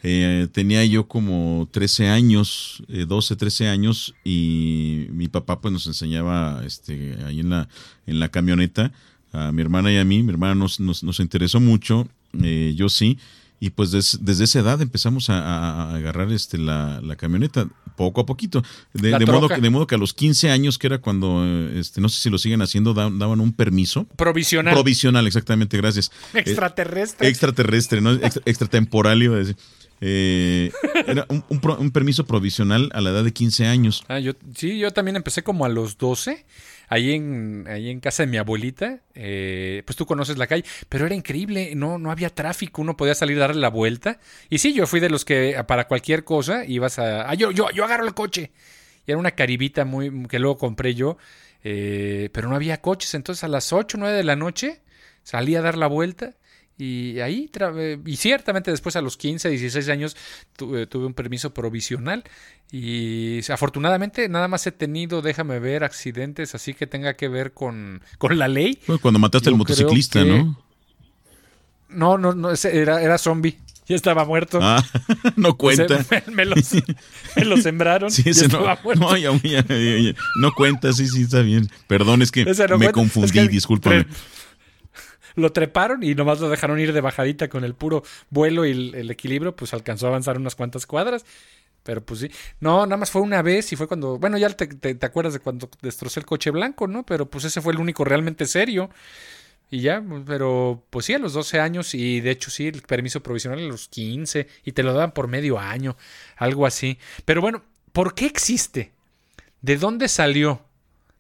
[0.01, 7.17] tenía yo como 13 años, 12, 13 años, y mi papá pues nos enseñaba este,
[7.27, 7.69] ahí en la,
[8.07, 8.93] en la camioneta
[9.33, 10.23] a mi hermana y a mí.
[10.23, 12.09] Mi hermana nos, nos, interesó mucho,
[12.43, 13.19] eh, yo sí.
[13.61, 18.63] Y pues desde esa edad empezamos a, agarrar este, la, camioneta, poco a poquito.
[18.93, 22.21] De, modo, de modo que a los 15 años, que era cuando, este, no sé
[22.21, 24.07] si lo siguen haciendo, daban un permiso.
[24.17, 24.75] Provisional.
[24.75, 26.13] Provisional, exactamente, gracias.
[26.35, 27.27] Extraterrestre.
[27.27, 28.13] Eh, extraterrestre, ¿no?
[28.45, 29.57] extratemporal, iba a decir.
[30.01, 30.71] Eh,
[31.09, 34.05] era un, un, permiso provisional a la edad de 15 años.
[34.07, 36.47] Ah, yo, sí, yo también empecé como a los 12
[36.89, 41.07] ahí en, ahí en casa de mi abuelita, eh, pues tú conoces la calle, pero
[41.07, 44.19] era increíble, no, no había tráfico, uno podía salir a darle la vuelta.
[44.49, 47.29] Y sí, yo fui de los que para cualquier cosa ibas a...
[47.29, 48.51] Ah, yo, yo, yo agarro el coche.
[49.07, 51.19] Y era una caribita muy que luego compré yo,
[51.63, 54.81] eh, pero no había coches, entonces a las 8 o 9 de la noche
[55.23, 56.35] salí a dar la vuelta
[56.79, 57.51] y ahí,
[58.07, 60.17] y ciertamente después a los 15, 16 años
[60.57, 62.23] tuve, un permiso provisional
[62.71, 68.01] y afortunadamente nada más he tenido, déjame ver, accidentes así que tenga que ver con,
[68.19, 68.79] con la ley.
[69.03, 70.57] cuando mataste al motociclista, ¿no?
[71.89, 73.59] No, no, no, era, era zombie.
[73.89, 74.59] Ya estaba muerto.
[74.61, 74.85] Ah,
[75.37, 76.05] no cuenta.
[76.31, 78.11] me, lo, sembraron.
[78.11, 78.77] Sí, no,
[80.41, 81.71] no, cuenta, sí, sí, está bien.
[81.87, 82.45] Perdón, es que
[82.79, 84.07] me confundí, discúlpame
[85.39, 89.11] lo treparon y nomás lo dejaron ir de bajadita con el puro vuelo y el,
[89.11, 91.25] equilibrio, pues alcanzó a avanzar unas cuantas cuadras.
[91.83, 92.31] Pero pues sí.
[92.61, 94.19] No, nada más fue una vez y fue cuando.
[94.19, 97.07] Bueno, ya te, te, acuerdas de cuando destrocé el coche blanco, ¿no?
[97.07, 98.91] Pero pues ese fue el único realmente serio.
[99.71, 103.23] Y ya, pero pues sí, a los 12 años y de hecho sí, el permiso
[103.23, 105.97] provisional a los 15 y te lo daban por medio año,
[106.37, 106.99] algo así.
[107.27, 108.93] Pero bueno, ¿por qué existe?
[109.61, 110.63] ¿De dónde salió?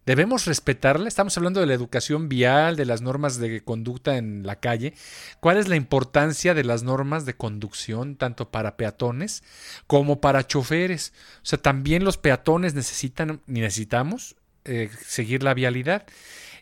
[0.08, 1.06] Debemos respetarla.
[1.06, 4.94] Estamos hablando de la educación vial, de las normas de conducta en la calle.
[5.38, 9.42] ¿Cuál es la importancia de las normas de conducción tanto para peatones
[9.86, 11.12] como para choferes?
[11.42, 16.06] O sea, también los peatones necesitan, necesitamos eh, seguir la vialidad.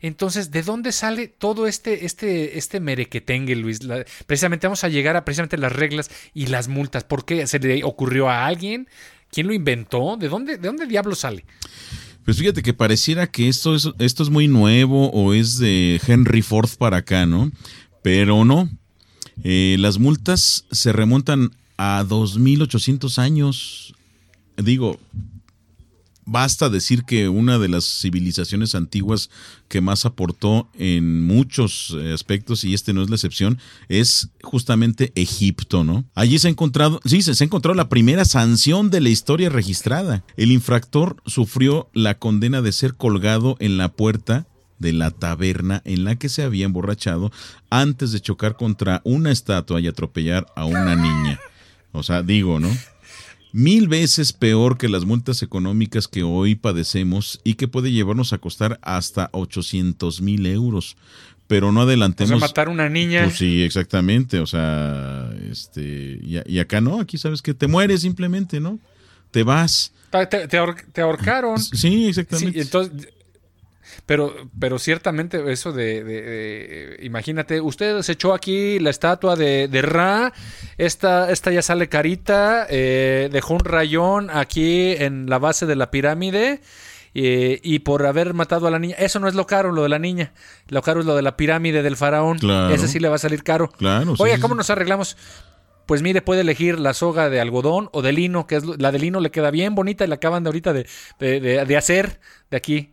[0.00, 3.78] Entonces, ¿de dónde sale todo este, este, este merequetengue, Luis?
[4.26, 7.04] precisamente vamos a llegar a precisamente las reglas y las multas.
[7.04, 7.46] ¿Por qué?
[7.46, 8.88] ¿Se le ocurrió a alguien?
[9.30, 10.16] ¿Quién lo inventó?
[10.16, 11.44] ¿De dónde, de dónde diablo sale?
[12.26, 16.42] Pues fíjate que pareciera que esto es, esto es muy nuevo o es de Henry
[16.42, 17.52] Ford para acá, ¿no?
[18.02, 18.68] Pero no.
[19.44, 23.94] Eh, las multas se remontan a 2800 años.
[24.56, 24.98] Digo,
[26.26, 29.30] basta decir que una de las civilizaciones antiguas
[29.68, 33.58] que más aportó en muchos eh, aspectos, y este no es la excepción,
[33.88, 36.04] es justamente Egipto, ¿no?
[36.14, 40.24] Allí se ha encontrado, sí, se, ha encontrado la primera sanción de la historia registrada.
[40.36, 44.46] El infractor sufrió la condena de ser colgado en la puerta
[44.78, 47.32] de la taberna en la que se había emborrachado
[47.70, 51.40] antes de chocar contra una estatua y atropellar a una niña.
[51.92, 52.68] O sea, digo, ¿no?
[53.56, 58.38] Mil veces peor que las multas económicas que hoy padecemos y que puede llevarnos a
[58.38, 60.98] costar hasta 800 mil euros.
[61.46, 62.32] Pero no adelantemos.
[62.32, 63.24] O matar una niña.
[63.24, 64.40] Pues sí, exactamente.
[64.40, 66.20] O sea, este.
[66.22, 68.78] Y, acá no, aquí sabes que te mueres simplemente, ¿no?
[69.30, 69.92] Te vas.
[70.10, 71.58] Te, ahorcaron.
[71.58, 72.52] Sí, exactamente.
[72.52, 73.08] Sí, entonces,
[74.06, 80.32] pero, pero ciertamente eso de, imagínate, usted se echó aquí la estatua de, de Ra,
[80.78, 85.90] esta, esta ya sale carita, eh, dejó un rayón aquí en la base de la
[85.90, 86.60] pirámide.
[87.18, 88.94] Eh, y por haber matado a la niña.
[88.98, 90.34] Eso no es lo caro, lo de la niña.
[90.68, 92.38] Lo caro es lo de la pirámide del faraón.
[92.70, 93.70] Ese sí le va a salir caro.
[93.70, 94.16] Claro.
[94.18, 95.16] Oye, ¿cómo nos arreglamos?
[95.86, 98.98] Pues mire, puede elegir la soga de algodón o de lino, que es la de
[98.98, 100.86] lino le queda bien bonita y la acaban de ahorita de,
[101.18, 102.20] de, de hacer
[102.50, 102.92] de aquí.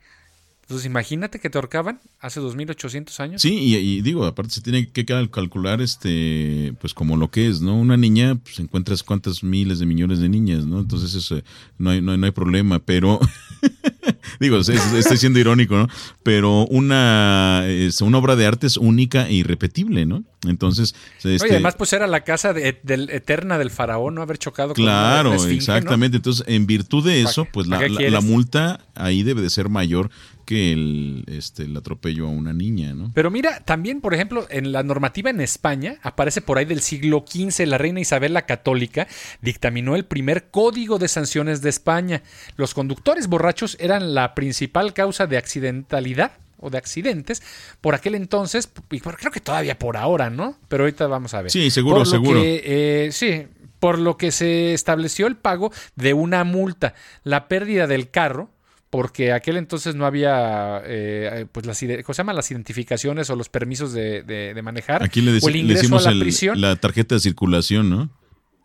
[0.74, 3.42] Entonces, imagínate que te ahorcaban hace 2800 años.
[3.44, 7.80] Sí, y, digo, aparte se tiene que calcular, este, pues como lo que es, ¿no?
[7.80, 10.80] Una niña, pues encuentras cuántas miles de millones de niñas, ¿no?
[10.80, 11.40] Entonces, eso,
[11.78, 13.20] no, hay, no, hay, problema, pero,
[14.40, 15.88] digo, estoy siendo irónico, ¿no?
[16.24, 20.24] Pero una, es, una obra de arte es única e irrepetible, ¿no?
[20.48, 24.84] Entonces, este, además, pues era la casa de, eterna del faraón, no haber chocado con
[24.84, 26.18] Claro, exactamente.
[26.18, 30.10] Entonces, en virtud de eso, pues la, la multa ahí debe de ser mayor
[30.46, 33.12] que el, este, el atropello a una niña, ¿no?
[33.14, 37.26] Pero mira, también, por ejemplo, en la normativa en España, aparece por ahí del siglo
[37.28, 39.08] XV, la reina Isabel la Católica
[39.42, 42.24] dictaminó el primer código de sanciones de España.
[42.58, 47.44] Los conductores borrachos eran la principal causa de accidentalidad o de accidentes
[47.82, 50.58] por aquel entonces, y creo que todavía por ahora, ¿no?
[50.70, 51.52] Pero ahorita vamos a ver.
[51.52, 52.40] Sí, seguro, seguro.
[52.44, 53.48] Eh, sí,
[53.80, 56.94] por lo que se estableció el pago de una multa,
[57.26, 58.50] la pérdida del carro,
[58.94, 62.32] porque aquel entonces no había eh, pues las, ¿cómo se llama?
[62.32, 65.02] las identificaciones o los permisos de, manejar.
[65.02, 66.62] Aquí le, o el ingreso a la prisión.
[66.62, 68.12] la tarjeta de circulación, ¿no?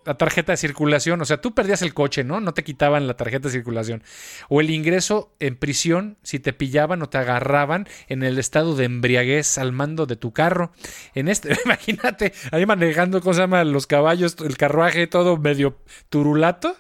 [0.05, 1.23] la tarjeta de circulación.
[1.23, 2.41] O sea, tú perdías el coche, ¿no?
[2.41, 4.03] No te quitaban la tarjeta de circulación.
[4.51, 8.85] O el ingreso en prisión si te pillaban o te agarraban en el estado de
[8.85, 10.73] embriaguez al mando de tu carro.
[11.14, 13.64] En este, imagínate, ahí manejando, ¿cómo se llama?
[13.64, 15.79] Los caballos, el carruaje, todo medio
[16.11, 16.77] turulato.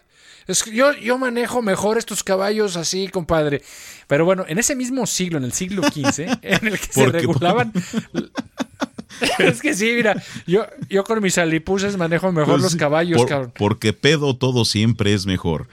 [0.48, 3.62] Es que yo, yo manejo mejor estos caballos así, compadre.
[4.06, 7.72] Pero bueno, en ese mismo siglo, en el siglo XV, en el que se regulaban
[9.38, 13.52] es que sí, mira, yo, yo con mis alipuses manejo mejor pues los caballos, cabrón.
[13.58, 15.68] Porque pedo todo siempre es mejor.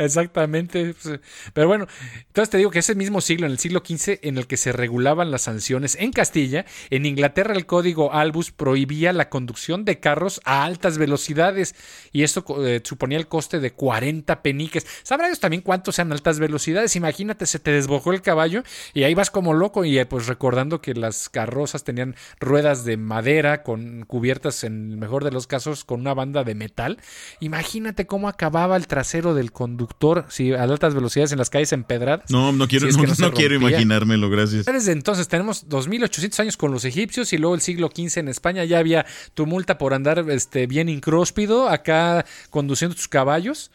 [0.00, 0.94] Exactamente.
[0.94, 1.20] Pues,
[1.52, 1.86] pero bueno,
[2.26, 4.72] entonces te digo que ese mismo siglo, en el siglo XV, en el que se
[4.72, 10.40] regulaban las sanciones en Castilla, en Inglaterra el código Albus prohibía la conducción de carros
[10.44, 11.74] a altas velocidades
[12.12, 14.86] y esto eh, suponía el coste de 40 peniques.
[15.02, 16.96] ¿Sabrá Dios también cuánto sean altas velocidades?
[16.96, 18.62] Imagínate, se te desbocó el caballo
[18.94, 22.96] y ahí vas como loco y eh, pues recordando que las carrozas tenían ruedas de
[22.96, 26.98] madera con cubiertas en el mejor de los casos con una banda de metal.
[27.40, 29.89] Imagínate cómo acababa el trasero del conductor
[30.28, 32.30] si a altas velocidades en las calles empedradas.
[32.30, 34.66] No, no quiero, no, quiero imaginármelo, gracias.
[34.66, 38.64] Desde entonces tenemos 2800 años con los egipcios y luego el siglo XV en España
[38.64, 43.70] ya había tumulta por andar este, bien incróspido acá conduciendo tus caballos.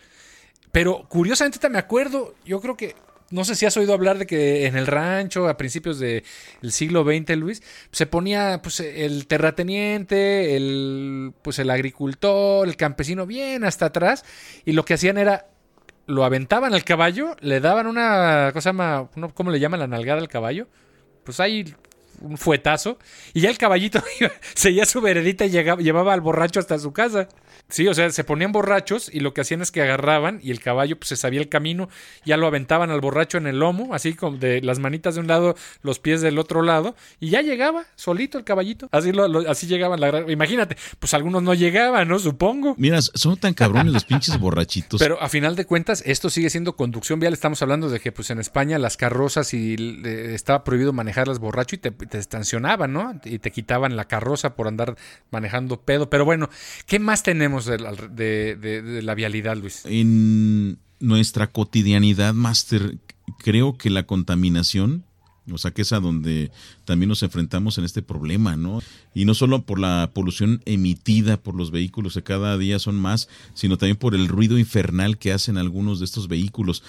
[0.71, 2.95] Pero curiosamente me acuerdo, yo creo que
[3.29, 6.23] no sé si has oído hablar de que en el rancho a principios del
[6.69, 13.63] siglo XX, Luis, se ponía pues el terrateniente, el pues el agricultor, el campesino bien
[13.63, 14.23] hasta atrás
[14.63, 15.47] y lo que hacían era
[16.07, 20.27] lo aventaban al caballo, le daban una cosa más, ¿cómo le llaman la nalgada al
[20.27, 20.67] caballo?
[21.23, 21.73] Pues ahí
[22.21, 22.97] un fuetazo
[23.33, 24.01] y ya el caballito
[24.53, 27.27] seguía su veredita y llevaba al borracho hasta su casa.
[27.69, 30.59] Sí, o sea, se ponían borrachos y lo que hacían es que agarraban y el
[30.59, 31.89] caballo pues se sabía el camino,
[32.25, 35.27] ya lo aventaban al borracho en el lomo, así como de las manitas de un
[35.27, 38.87] lado, los pies del otro lado, y ya llegaba solito el caballito.
[38.91, 42.19] Así lo, así llegaban la Imagínate, pues algunos no llegaban, ¿no?
[42.19, 42.75] Supongo.
[42.77, 44.99] Mira, son tan cabrones los pinches borrachitos.
[44.99, 47.33] Pero a final de cuentas, esto sigue siendo conducción vial.
[47.33, 51.79] Estamos hablando de que pues en España las carrozas y estaba prohibido manejarlas borracho y
[51.79, 53.19] te, te estacionaban, ¿no?
[53.23, 54.95] Y te quitaban la carroza por andar
[55.31, 56.09] manejando pedo.
[56.09, 56.49] Pero bueno,
[56.85, 57.44] ¿qué más tenemos?
[57.49, 59.81] De, la vialidad, Luis?
[59.85, 62.97] En nuestra cotidianidad, Master,
[63.39, 65.03] creo que la contaminación,
[65.51, 66.51] o sea, que es a donde
[66.85, 68.81] también nos enfrentamos en este problema, ¿no?
[69.13, 73.29] Y no solo por la polución emitida por los vehículos, que cada día son más,
[73.53, 76.83] sino también por el ruido infernal que hacen algunos de estos vehículos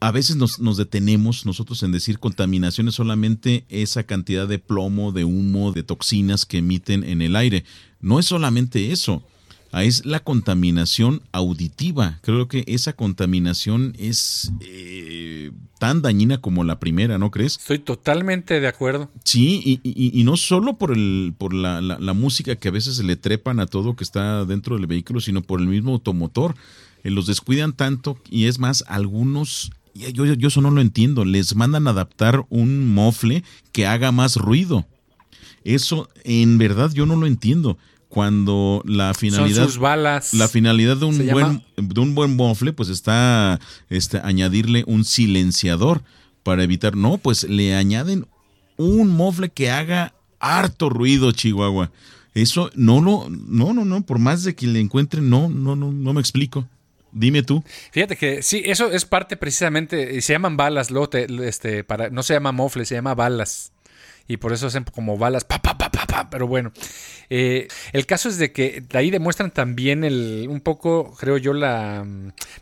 [0.00, 5.12] a veces nos, nos, detenemos nosotros en decir contaminación es solamente esa cantidad de plomo,
[5.12, 7.64] de humo, de toxinas que emiten en el aire.
[8.00, 9.24] No es solamente eso.
[9.70, 12.18] Ah, es la contaminación auditiva.
[12.22, 17.58] Creo que esa contaminación es eh, tan dañina como la primera, ¿no crees?
[17.58, 19.10] Estoy totalmente de acuerdo.
[19.24, 23.16] Sí, y, y, no solo por, el, por la, la, música que a veces le
[23.16, 26.54] trepan a todo que está dentro del vehículo, sino por el mismo automotor.
[27.04, 31.24] Eh, los descuidan tanto y es más, algunos yo, yo, eso no lo entiendo.
[31.24, 34.86] Les mandan adaptar un mofle que haga más ruido.
[35.64, 37.76] Eso en verdad yo no lo entiendo
[38.08, 40.32] cuando la finalidad balas.
[40.32, 46.02] la finalidad de un buen de un buen mofle pues está este añadirle un silenciador
[46.42, 48.26] para evitar no pues le añaden
[48.76, 51.90] un mofle que haga harto ruido Chihuahua
[52.34, 55.92] eso no lo no no no por más de que le encuentren no no no
[55.92, 56.66] no me explico
[57.10, 57.64] Dime tú.
[57.90, 61.08] Fíjate que sí, eso es parte precisamente, se llaman balas, luego
[61.42, 63.72] este, para, no se llama mofle, se llama balas
[64.28, 66.30] y por eso hacen como balas, pa, pa, pa, pa, pa.
[66.30, 66.70] pero bueno.
[67.30, 72.06] Eh, el caso es de que ahí demuestran también el, un poco, creo yo, la,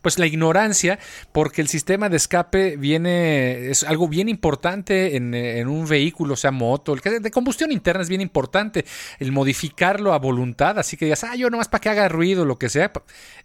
[0.03, 0.99] pues la ignorancia,
[1.33, 6.51] porque el sistema de escape viene, es algo bien importante en, en un vehículo, sea
[6.51, 8.85] moto, el de combustión interna es bien importante,
[9.19, 12.59] el modificarlo a voluntad, así que digas, ah, yo nomás para que haga ruido, lo
[12.59, 12.93] que sea,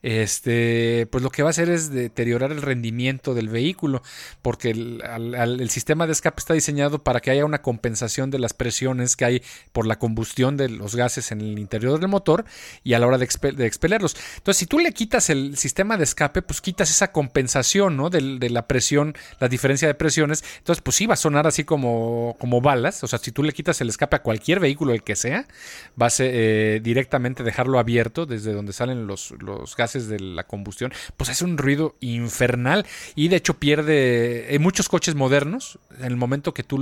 [0.02, 4.02] este, pues lo que va a hacer es deteriorar el rendimiento del vehículo,
[4.42, 9.16] porque el sistema de escape está diseñado para que haya una compensación de las presiones
[9.16, 12.46] que hay por la combustión de los gases en el interior del motor
[12.84, 14.16] y a la hora de, expelerlos.
[14.38, 18.10] Entonces, si tú le quitas el sistema de escape, pues quitas esa compensación, ¿no?
[18.10, 20.44] De, la presión, la diferencia de presiones.
[20.58, 23.04] Entonces, pues sí va a sonar así como, como balas.
[23.04, 25.48] O sea, si tú le quitas el escape a cualquier vehículo, el que sea,
[25.96, 30.92] vas a eh, directamente dejarlo abierto desde donde salen los, los gases de la combustión,
[31.18, 36.18] pues hace un ruido infernal y de hecho pierde, en muchos coches modernos, en el
[36.18, 36.78] momento que tú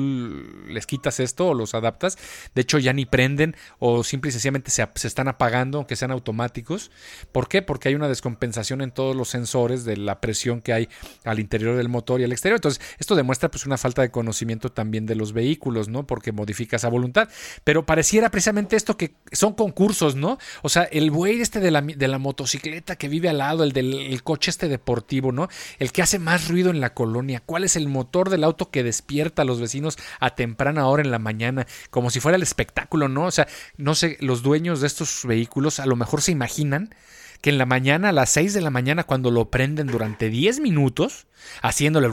[0.67, 2.17] les quitas esto o los adaptas,
[2.55, 6.91] de hecho ya ni prenden o simple y sencillamente se, están apagando, aunque sean automáticos.
[7.32, 7.62] ¿Por qué?
[7.62, 10.89] Porque hay una descompensación en todos los sensores de la presión que hay
[11.23, 12.58] al interior del motor y al exterior.
[12.58, 16.05] Entonces, esto demuestra pues una falta de conocimiento también de los vehículos, ¿no?
[16.05, 17.29] Porque modifica esa voluntad.
[17.63, 20.38] Pero pareciera precisamente esto que son concursos, ¿no?
[20.63, 23.71] O sea, el güey este de la, de la motocicleta que vive al lado, el
[23.71, 25.47] del coche este deportivo, ¿no?
[25.77, 27.41] El que hace más ruido en la colonia.
[27.45, 31.12] ¿Cuál es el motor del auto que despierta a los vecinos a temprana hora en
[31.12, 31.67] la mañana?
[31.89, 33.25] Como si fuera el espectáculo, ¿no?
[33.25, 36.93] O sea, no sé, los dueños de estos vehículos a lo mejor se imaginan
[37.41, 40.59] que en la mañana, a las 6 de la mañana, cuando lo prenden durante 10
[40.59, 41.27] minutos,
[41.61, 42.09] haciéndole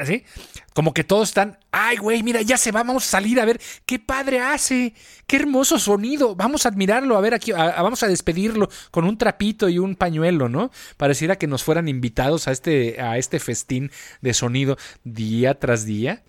[0.00, 0.24] así,
[0.72, 3.60] como que todos están, ay, güey, mira, ya se va, vamos a salir a ver
[3.86, 4.94] qué padre hace,
[5.26, 9.68] qué hermoso sonido, vamos a admirarlo, a ver aquí, vamos a despedirlo con un trapito
[9.68, 10.70] y un pañuelo, ¿no?
[10.96, 16.22] Pareciera que nos fueran invitados a este, a este festín de sonido día tras día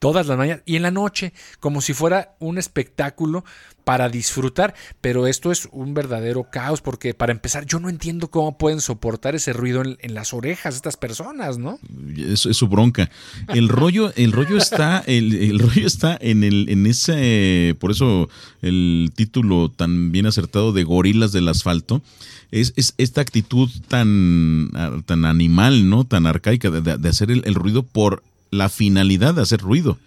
[0.00, 3.44] todas las mañanas y en la noche, como si fuera un espectáculo
[3.84, 8.56] para disfrutar, pero esto es un verdadero caos porque para empezar yo no entiendo cómo
[8.56, 11.78] pueden soportar ese ruido en, las orejas estas personas, ¿no?
[12.16, 13.10] Es, es, su bronca.
[13.48, 18.28] El rollo, el rollo está, el, rollo está en el, en ese, por eso
[18.62, 22.02] el título tan bien acertado de gorilas del asfalto.
[22.50, 24.70] Es, es esta actitud tan,
[25.04, 26.04] tan animal, ¿no?
[26.04, 29.98] Tan arcaica de, hacer el ruido por la finalidad de hacer ruido.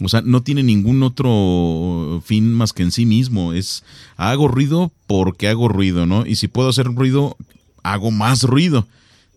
[0.00, 3.52] O sea, no tiene ningún otro fin más que en sí mismo.
[3.52, 3.84] Es
[4.16, 6.26] hago ruido porque hago ruido, ¿no?
[6.26, 7.36] Y si puedo hacer ruido,
[7.82, 8.86] hago más ruido.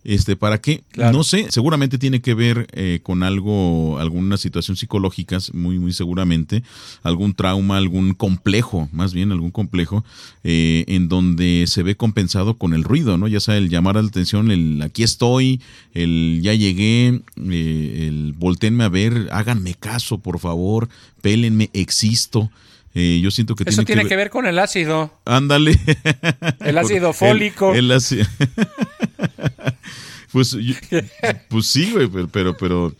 [0.06, 0.84] Este, ¿Para qué?
[0.94, 6.62] No sé, seguramente tiene que ver eh, con algo, algunas situaciones psicológicas, muy, muy seguramente,
[7.02, 10.04] algún trauma, algún complejo, más bien algún complejo,
[10.44, 13.26] eh, en donde se ve compensado con el ruido, ¿no?
[13.26, 15.60] Ya sea el llamar a la atención, el aquí estoy,
[15.92, 20.88] el ya llegué, eh, el volteenme a ver, háganme caso, por favor,
[21.20, 22.52] pélenme, existo.
[22.94, 24.30] yo siento que Eso tiene, que, ver...
[24.30, 25.10] con el ácido.
[25.24, 25.76] Ándale.
[26.60, 27.74] El ácido fólico.
[27.74, 28.24] el ácido.
[30.36, 30.54] Pues,
[31.48, 32.92] pues sí, güey, pero, pero,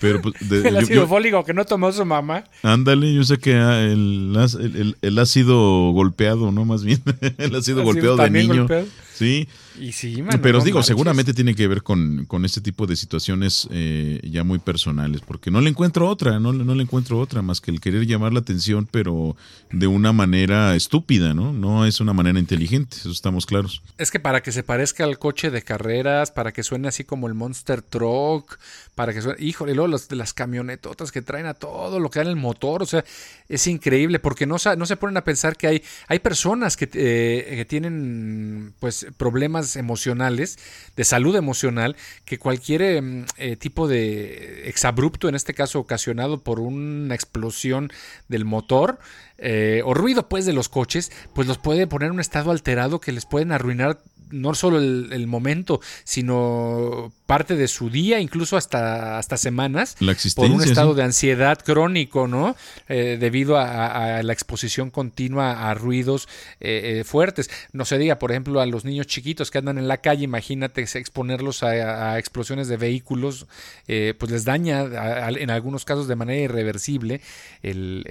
[0.00, 2.44] pero, pues, el ácido fólico que no tomó su mamá.
[2.62, 6.66] Ándale, yo sé que el, el, el, ácido golpeado, ¿no?
[6.66, 7.02] Más bien,
[7.38, 8.66] el ácido golpeado de niño.
[9.14, 9.48] Sí.
[9.78, 13.68] Y sí, Pero os digo, seguramente tiene que ver con, con este tipo de situaciones
[13.72, 17.60] eh, ya muy personales, porque no le encuentro otra, no, no le encuentro otra más
[17.60, 19.36] que el querer llamar la atención, pero
[19.72, 21.52] de una manera estúpida, ¿no?
[21.52, 23.82] No es una manera inteligente, eso estamos claros.
[23.98, 27.26] Es que para que se parezca al coche de carreras, para que suene así como
[27.26, 28.58] el Monster Truck,
[28.94, 32.20] para que suene, híjole, luego las, de las camionetotas que traen a todo lo que
[32.20, 33.04] da en el motor, o sea,
[33.48, 37.56] es increíble, porque no, no se ponen a pensar que hay, hay personas que, eh,
[37.56, 40.58] que tienen, pues, problemas emocionales,
[40.96, 46.60] de salud emocional, que cualquier em, eh, tipo de exabrupto, en este caso ocasionado por
[46.60, 47.90] una explosión
[48.28, 48.98] del motor,
[49.38, 53.00] eh, o ruido pues de los coches, pues los puede poner en un estado alterado
[53.00, 53.98] que les pueden arruinar
[54.30, 59.96] no solo el, momento, sino parte de su día, incluso hasta, hasta semanas,
[60.34, 62.54] por un estado de ansiedad crónico, ¿no?
[62.88, 66.28] Eh, debido a, la exposición continua a ruidos
[66.60, 67.50] eh, eh, fuertes.
[67.72, 70.82] No se diga, por ejemplo, a los niños chiquitos que andan en la calle, imagínate
[70.82, 73.46] exponerlos a, explosiones de vehículos,
[73.86, 74.84] pues les daña
[75.28, 77.20] en algunos casos de manera irreversible
[77.62, 78.04] el,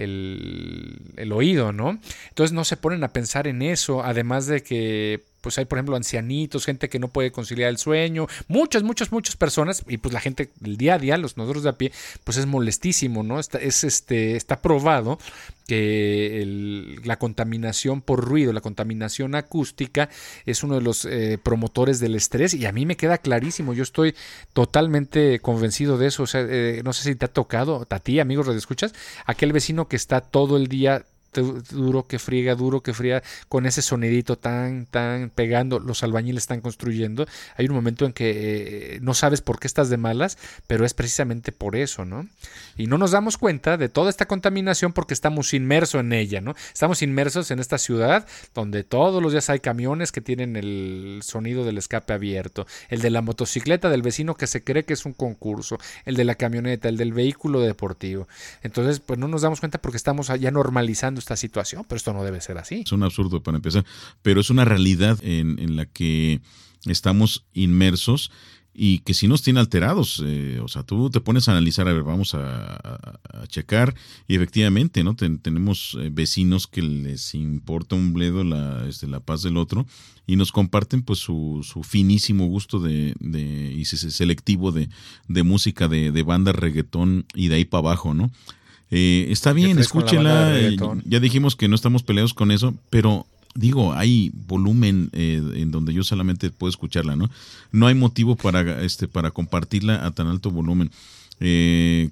[1.16, 2.00] el oído, ¿no?
[2.30, 5.98] Entonces no se ponen a pensar en eso, además de que pues hay por ejemplo
[5.98, 10.20] ancianitos, gente que no puede conciliar el sueño, muchas, muchas, muchas personas, y pues la
[10.20, 11.92] gente del día a día, los nosotros de a pie,
[12.24, 13.40] pues es molestísimo, ¿no?
[13.40, 15.20] Está, es, este, está probado
[15.68, 20.10] que la contaminación por ruido, la contaminación acústica
[20.46, 23.84] es uno de los eh, promotores del estrés y a mí me queda clarísimo, yo
[23.84, 24.14] estoy
[24.52, 28.20] totalmente convencido de eso, o sea, eh, no sé si te ha tocado, a ti,
[28.20, 28.94] amigos, escuchas,
[29.26, 31.06] aquel vecino que está todo el día
[31.42, 36.62] duro que friega, duro que fría, con ese sonidito tan, tan pegando, los albañiles están
[36.62, 37.26] construyendo.
[37.58, 40.94] Hay un momento en que eh, no sabes por qué estás de malas, pero es
[40.94, 42.28] precisamente por eso, ¿no?
[42.78, 46.56] Y no nos damos cuenta de toda esta contaminación porque estamos inmersos en ella, ¿no?
[46.74, 51.66] Estamos inmersos en esta ciudad donde todos los días hay camiones que tienen el sonido
[51.66, 55.14] del escape abierto, el de la motocicleta del vecino que se cree que es un
[55.14, 58.28] concurso, el de la camioneta, el del vehículo deportivo.
[58.62, 62.24] Entonces, pues no nos damos cuenta porque estamos ya normalizando esta situación, pero esto no
[62.24, 62.84] debe ser así.
[62.86, 63.86] Es un absurdo para empezar,
[64.22, 66.42] pero es una realidad en, en la que
[66.86, 68.32] estamos inmersos
[68.74, 70.22] y que si nos tiene alterados.
[70.26, 73.94] Eh, o sea, tú te pones a analizar, a ver, vamos a, checar
[74.28, 75.16] y efectivamente, ¿no?
[75.16, 79.86] tenemos eh, vecinos que les importa un bledo la, este, la paz del otro
[80.26, 84.90] y nos comparten pues su, su finísimo gusto de, de y selectivo de,
[85.28, 88.32] de música de, de banda reggaetón y de ahí para abajo, ¿no?
[88.96, 90.56] Eh, está bien, escúchela.
[91.04, 93.26] Ya dijimos que no estamos peleados con eso, pero
[93.56, 97.28] digo, hay volumen eh, en donde yo solamente puedo escucharla, ¿no?
[97.72, 100.92] No hay motivo para, este, para compartirla a tan alto volumen.
[101.40, 102.12] Eh,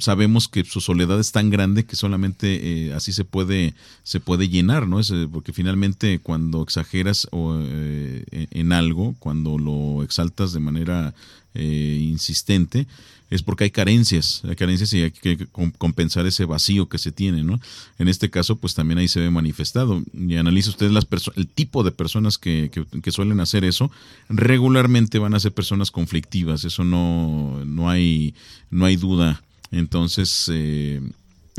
[0.00, 4.48] sabemos que su soledad es tan grande que solamente eh, así se puede, se puede
[4.48, 5.00] llenar, ¿no?
[5.00, 11.14] Es, porque finalmente cuando exageras o, en algo, cuando lo exaltas de manera
[11.54, 12.86] insistente,
[13.30, 15.46] es porque hay carencias, hay carencias y hay que
[15.76, 17.60] compensar ese vacío que se tiene, ¿no?
[17.98, 20.02] En este caso, pues también ahí se ve manifestado.
[20.14, 22.70] Y analiza usted las el tipo de personas que,
[23.02, 23.90] que, suelen hacer eso,
[24.30, 28.34] regularmente van a ser personas conflictivas, eso no, no, hay,
[28.70, 29.42] no hay duda.
[29.70, 31.00] Entonces, eh,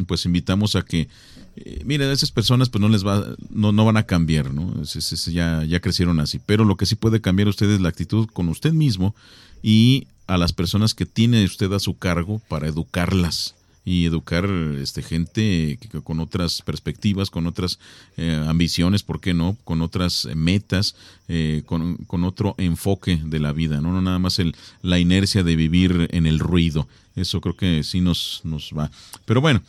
[0.08, 1.10] pues invitamos a que,
[1.56, 4.84] eh, mire, a esas personas pues no les va, no, no van a cambiar, ¿no?
[4.84, 6.40] ya, ya crecieron así.
[6.46, 9.16] Pero lo que sí puede cambiar usted es la actitud con usted mismo
[9.62, 13.56] y a las personas que tiene usted a su cargo para educarlas
[13.90, 14.48] y educar
[14.80, 17.80] este gente con otras perspectivas, con otras
[18.18, 19.58] eh, ambiciones, ¿por qué no?
[19.64, 20.96] Con otras metas,
[21.28, 23.92] eh, con, con, otro enfoque de la vida, ¿no?
[23.92, 26.88] no nada más el, la inercia de vivir en el ruido.
[27.16, 28.92] Eso creo que sí nos, nos va.
[29.26, 29.64] Pero bueno,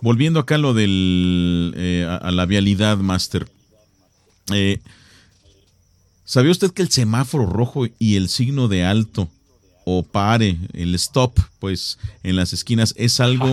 [0.00, 3.46] volviendo acá a lo del eh, a, la vialidad, Master.
[6.24, 9.28] ¿Sabía usted que el semáforo rojo y el signo de alto
[9.98, 13.52] o pare, el stop, pues en las esquinas es algo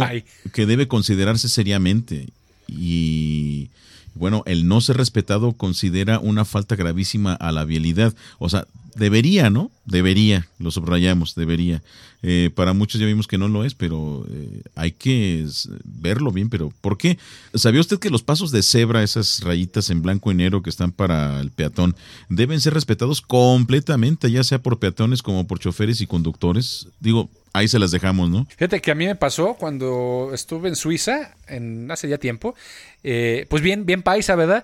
[0.53, 2.27] que debe considerarse seriamente.
[2.67, 3.69] Y
[4.13, 8.13] bueno, el no ser respetado considera una falta gravísima a la vialidad.
[8.39, 8.67] O sea,
[8.97, 9.71] debería, ¿no?
[9.85, 11.81] Debería, lo subrayamos, debería.
[12.23, 15.45] Eh, para muchos ya vimos que no lo es, pero eh, hay que
[15.83, 16.49] verlo bien.
[16.49, 17.17] Pero, ¿por qué?
[17.53, 20.91] ¿Sabía usted que los pasos de cebra, esas rayitas en blanco y negro que están
[20.91, 21.95] para el peatón,
[22.29, 26.87] deben ser respetados completamente, ya sea por peatones como por choferes y conductores?
[26.99, 28.45] Digo, ahí se las dejamos, ¿no?
[28.49, 32.55] Fíjate que a mí me pasó cuando estuve en Suiza, en hace ya tiempo,
[33.03, 34.63] eh, pues bien, bien paisa, ¿verdad?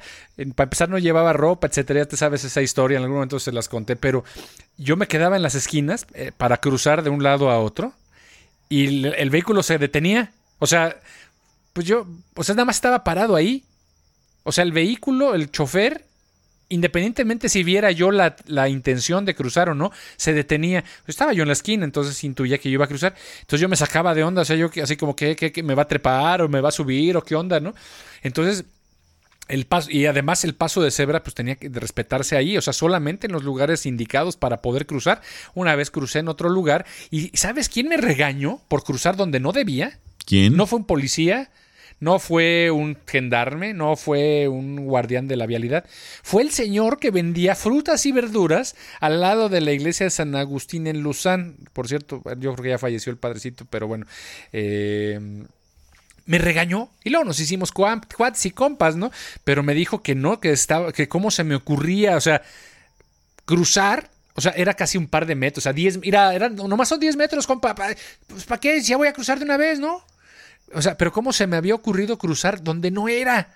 [0.56, 3.52] Para empezar no llevaba ropa, etcétera, ya te sabes esa historia, en algún momento se
[3.52, 4.23] las conté, pero
[4.78, 7.94] yo me quedaba en las esquinas eh, para cruzar de un lado a otro
[8.70, 10.32] y el, vehículo se detenía.
[10.58, 11.00] O sea,
[11.74, 13.64] pues yo, pues nada más estaba parado ahí.
[14.44, 16.06] O sea, el vehículo, el chofer,
[16.70, 18.36] independientemente si viera yo la,
[18.70, 20.84] intención de cruzar o no, se detenía.
[21.06, 23.14] Estaba yo en la esquina, entonces intuía que yo iba a cruzar.
[23.42, 25.84] Entonces yo me sacaba de onda, o sea, yo así como que, que me va
[25.84, 27.76] a trepar o me va a subir o qué onda, ¿no?
[28.24, 28.66] Entonces
[29.48, 32.74] el paso, y además el paso de cebra pues tenía que respetarse ahí, o sea,
[32.74, 35.22] solamente en los lugares indicados para poder cruzar.
[35.54, 39.52] Una vez crucé en otro lugar y ¿sabes quién me regañó por cruzar donde no
[39.52, 40.00] debía?
[40.26, 40.56] ¿Quién?
[40.56, 41.50] No fue un policía,
[42.00, 45.86] no fue un gendarme, no fue un guardián de la vialidad,
[46.22, 50.36] fue el señor que vendía frutas y verduras al lado de la iglesia de San
[50.36, 51.58] Agustín en Luzán.
[51.74, 54.06] Por cierto, yo creo que ya falleció el padrecito, pero bueno.
[54.52, 55.46] Eh,
[56.26, 59.12] me regañó y luego nos hicimos quads y compas, ¿no?
[59.44, 62.42] Pero me dijo que no, que estaba, que cómo se me ocurría, o sea,
[63.46, 66.90] cruzar, o sea, era casi un par de metros, o sea, 10, mira, eran, nomás
[66.90, 67.76] son 10 metros, compa,
[68.28, 68.82] pues ¿para qué?
[68.82, 70.04] Ya voy a cruzar de una vez, ¿no?
[70.74, 73.50] O sea, pero ¿cómo se me había ocurrido cruzar donde no era?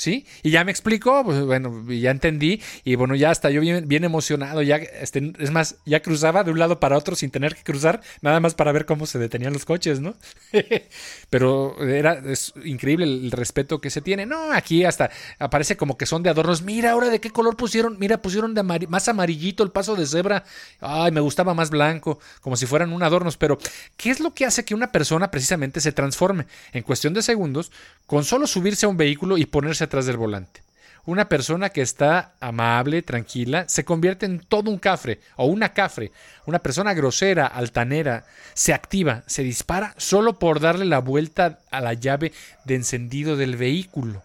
[0.00, 0.24] ¿Sí?
[0.42, 4.62] Y ya me explicó, pues bueno, ya entendí y bueno, ya hasta yo bien, emocionado,
[4.62, 8.00] ya, este, es más, ya cruzaba de un lado para otro sin tener que cruzar,
[8.22, 10.14] nada más para ver cómo se detenían los coches, ¿no?
[11.28, 14.24] Pero era es increíble el respeto que se tiene.
[14.24, 16.62] No, aquí hasta aparece como que son de adornos.
[16.62, 20.44] Mira, ahora de qué color pusieron, mira, pusieron de más amarillito el paso de cebra.
[20.80, 23.36] Ay, me gustaba más blanco, como si fueran un adornos.
[23.36, 23.58] Pero,
[23.98, 27.70] ¿qué es lo que hace que una persona precisamente se transforme en cuestión de segundos
[28.06, 30.62] con solo subirse a un vehículo y ponerse atrás del volante.
[31.04, 36.12] una persona que está amable, tranquila, se convierte en todo un cafre o una cafre.
[36.46, 38.24] Una persona grosera, altanera,
[38.54, 42.32] se activa, se dispara solo por darle la vuelta a la llave
[42.64, 44.22] de encendido del vehículo.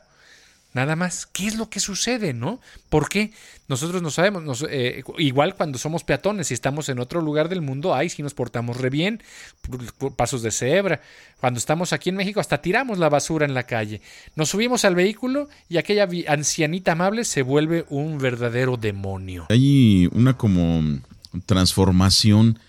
[0.76, 1.26] Nada más.
[1.26, 2.60] ¿Qué es lo que sucede, no?
[2.90, 3.32] ¿Por qué?
[3.70, 4.66] Nosotros no sabemos.
[4.70, 8.34] Eh, igual cuando somos peatones y estamos en otro lugar del mundo, ahí sí nos
[8.34, 9.24] portamos re bien.
[10.18, 11.02] Pasos de cebra.
[11.40, 14.02] Cuando estamos aquí en México, hasta tiramos la basura en la calle.
[14.36, 19.46] Nos subimos al vehículo y aquella ancianita amable se vuelve un verdadero demonio.
[19.50, 21.00] Hay una como
[21.46, 22.60] transformación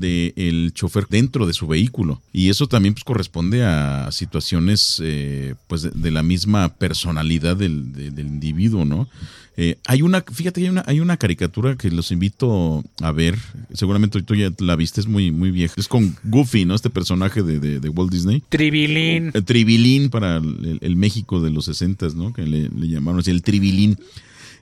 [0.00, 2.20] del chofer dentro de su vehículo.
[2.32, 8.84] Y eso también pues, corresponde a situaciones eh, pues de, la misma personalidad del, individuo,
[8.84, 9.08] ¿no?
[9.56, 13.38] Eh, hay una, fíjate, hay una, hay una caricatura que los invito a ver.
[13.72, 15.74] Seguramente tú ya la viste, es muy, muy vieja.
[15.76, 16.74] Es con Goofy, ¿no?
[16.74, 18.42] Este personaje de, Walt Disney.
[18.48, 19.30] Tribilín.
[19.32, 22.32] El tribilín para el, México de los 60, ¿no?
[22.32, 23.96] Que le, llamaron así, el tribilín.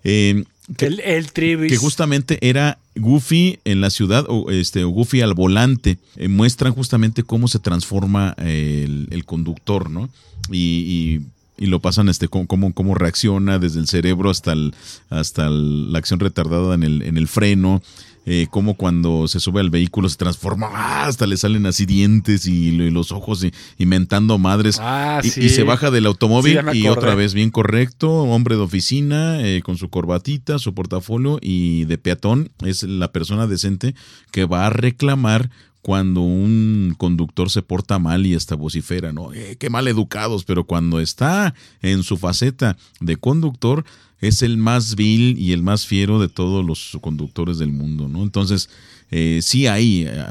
[0.04, 0.44] Eh,
[0.76, 6.28] que, el, que justamente era Goofy en la ciudad o este Goofy al volante eh,
[6.28, 10.08] muestran justamente cómo se transforma el, conductor no
[10.50, 11.20] y,
[11.58, 14.74] lo pasan este cómo, cómo reacciona desde el cerebro hasta el,
[15.10, 17.82] hasta la acción retardada en el, en el freno
[18.24, 21.06] eh, como cuando se sube al vehículo se transforma, ¡ah!
[21.06, 23.44] hasta le salen así dientes y, los ojos
[23.78, 24.78] y, mentando madres.
[24.80, 29.62] Ah, y, se baja del automóvil y otra vez bien correcto, hombre de oficina, eh,
[29.62, 33.94] con su corbatita, su portafolio y de peatón, es la persona decente
[34.30, 35.50] que va a reclamar
[35.82, 39.32] cuando un conductor se porta mal y está vocifera, ¿no?
[39.34, 43.84] Eh, qué mal educados, pero cuando está en su faceta de conductor,
[44.22, 48.22] es el más vil y el más fiero de todos los conductores del mundo, ¿no?
[48.22, 48.70] Entonces,
[49.14, 50.24] eh, sí hay eh,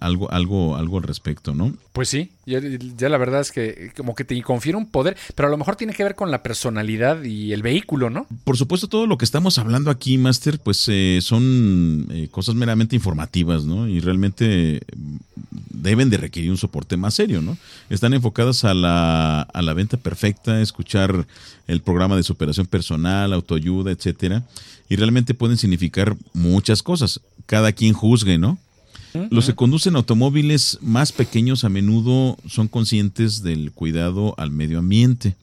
[0.00, 1.76] algo, algo, algo al respecto, ¿no?
[1.92, 5.50] Pues sí, ya, la verdad es que como que te confiere un poder, pero a
[5.50, 8.26] lo mejor tiene que ver con la personalidad y el vehículo, ¿no?
[8.44, 13.64] Por supuesto, todo lo que estamos hablando aquí, Master, pues eh, son cosas meramente informativas,
[13.64, 13.86] ¿no?
[13.86, 14.80] Y realmente
[15.50, 17.58] deben de requerir un soporte más serio, ¿no?
[17.90, 21.26] Están enfocadas a la, a la venta perfecta, escuchar
[21.66, 24.46] el programa de superación personal, autoayuda, etcétera,
[24.88, 27.20] y realmente pueden significar muchas cosas.
[27.46, 28.58] Cada quien juzgue, ¿no?
[29.30, 35.36] Los que conducen automóviles más pequeños a menudo son conscientes del cuidado al medio ambiente.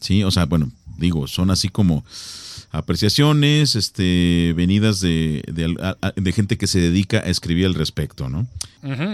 [0.00, 2.04] Sí, o sea, bueno, digo, son así como
[2.72, 8.48] apreciaciones, este, venidas de, de, gente que se dedica a escribir al respecto, ¿no?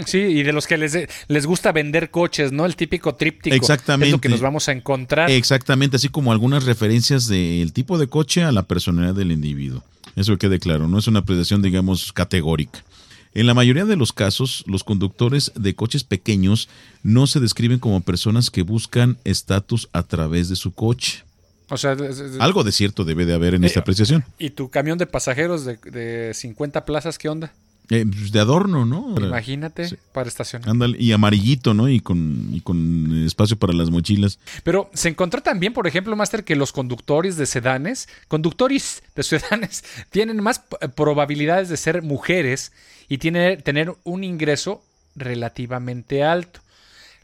[0.06, 0.96] Sí, y de los que les,
[1.28, 2.66] les gusta vender coches, ¿no?
[2.66, 3.54] El típico tríptico.
[3.54, 4.06] Exactamente.
[4.06, 5.30] Es lo que nos vamos a encontrar.
[5.30, 9.84] Exactamente, así como algunas referencias del tipo de coche a la personalidad del individuo.
[10.16, 12.84] Eso quede claro, no es una apreciación, digamos, categórica.
[13.32, 16.68] En la mayoría de los casos, los conductores de coches pequeños
[17.04, 21.22] no se describen como personas que buscan estatus a través de su coche.
[21.68, 21.96] O sea,
[22.40, 24.24] algo de cierto debe de haber en esta eh, apreciación.
[24.40, 27.52] ¿Y tu camión de pasajeros de, de 50 plazas qué onda?
[27.90, 29.16] Eh, pues, de adorno, ¿no?
[29.18, 30.70] Imagínate, para estacionar.
[30.70, 31.88] Ándale, y amarillito, ¿no?
[31.88, 34.38] Y con, y con espacio para las mochilas.
[34.62, 39.82] Pero se encontró también, por ejemplo, Master, que los conductores de sedanes, conductores de sedanes,
[40.10, 40.62] tienen más
[40.94, 42.70] probabilidades de ser mujeres
[43.08, 44.84] y tienen, tener un ingreso
[45.16, 46.60] relativamente alto.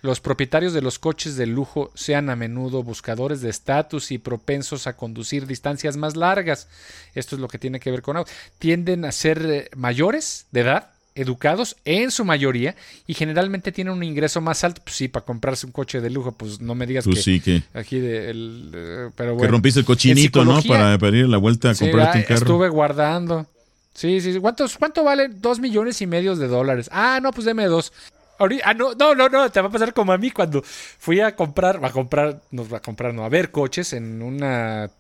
[0.06, 4.86] Los propietarios de los coches de lujo sean a menudo buscadores de estatus y propensos
[4.86, 6.68] a conducir distancias más largas.
[7.16, 8.16] Esto es lo que tiene que ver con
[8.60, 12.76] Tienden a ser eh, mayores de edad, educados en su mayoría
[13.08, 14.80] y generalmente tienen un ingreso más alto.
[14.84, 17.40] Pues sí, para comprarse un coche de lujo, pues no me digas pues que, sí,
[17.40, 20.62] que aquí de, el, eh, pero que rompiste el cochinito, ¿no?
[20.62, 22.36] Para, ir la vuelta a comprarte un carro.
[22.36, 23.44] Estuve guardando.
[23.92, 25.28] Sí, sí, ¿Cuántos, ¿Cuánto vale?
[25.28, 26.88] Dos millones y medio de dólares.
[26.92, 27.92] Ah, no, pues deme dos.
[28.38, 31.34] Ah, no, no, no, no, te va a pasar como a mí cuando fui a
[31.34, 34.90] comprar, a comprar, nos va a comprar, no, a ver coches en una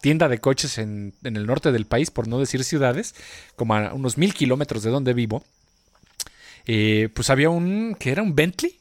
[0.00, 3.14] tienda de coches en, en el norte del país, por no decir ciudades,
[3.56, 5.42] como a unos mil kilómetros de donde vivo.
[6.66, 8.78] Eh, pues había un, que era un Bentley,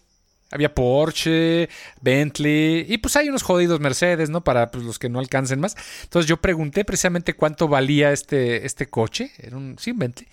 [0.54, 1.70] había Porsche,
[2.02, 4.44] Bentley y pues hay unos jodidos Mercedes, ¿no?
[4.44, 5.76] Para pues, los que no alcancen más.
[6.04, 10.28] Entonces yo pregunté precisamente cuánto valía este, este coche, era un, sí, Bentley,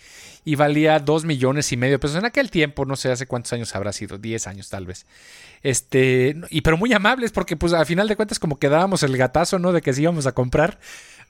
[0.45, 3.53] y valía dos millones y medio de pesos en aquel tiempo, no sé hace cuántos
[3.53, 5.07] años habrá sido, 10 años tal vez.
[5.63, 9.17] Este, y pero muy amables porque pues al final de cuentas como que dábamos el
[9.17, 9.73] gatazo, ¿no?
[9.73, 10.79] De que sí íbamos a comprar.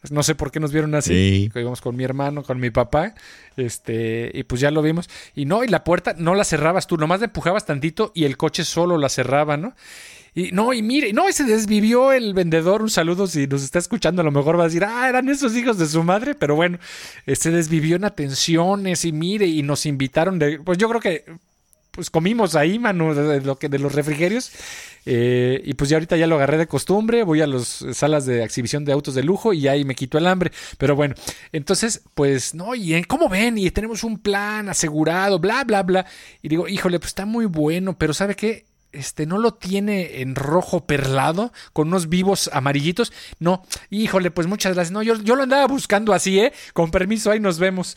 [0.11, 1.51] No sé por qué nos vieron así.
[1.55, 3.15] Íbamos con mi hermano, con mi papá.
[3.57, 5.09] Este, y pues ya lo vimos.
[5.35, 8.37] Y no, y la puerta no la cerrabas tú, nomás le empujabas tantito y el
[8.37, 9.75] coche solo la cerraba, ¿no?
[10.33, 12.83] Y no, y mire, no, y se desvivió el vendedor.
[12.83, 15.57] Un saludo si nos está escuchando, a lo mejor va a decir, ah, eran esos
[15.57, 16.79] hijos de su madre, pero bueno,
[17.27, 21.25] se desvivió en atenciones y mire, y nos invitaron de, pues yo creo que
[21.91, 24.53] pues comimos ahí, mano, de, lo que, de los refrigerios.
[25.07, 28.45] Eh, y pues ya ahorita ya lo agarré de costumbre, voy a las salas de
[28.45, 30.53] exhibición de autos de lujo y ahí me quito el hambre.
[30.79, 31.15] Pero bueno,
[31.53, 33.59] entonces, pues no, y ¿cómo ven?
[33.59, 36.07] Y tenemos un plan asegurado, bla, bla, bla.
[36.43, 38.67] Y digo, híjole, pues está muy bueno, pero ¿sabe qué?
[38.93, 43.13] Este no lo tiene en rojo perlado, con unos vivos amarillitos.
[43.39, 44.93] No, híjole, pues muchas gracias.
[44.93, 46.53] No, yo, yo lo andaba buscando así, ¿eh?
[46.73, 47.97] Con permiso, ahí nos vemos.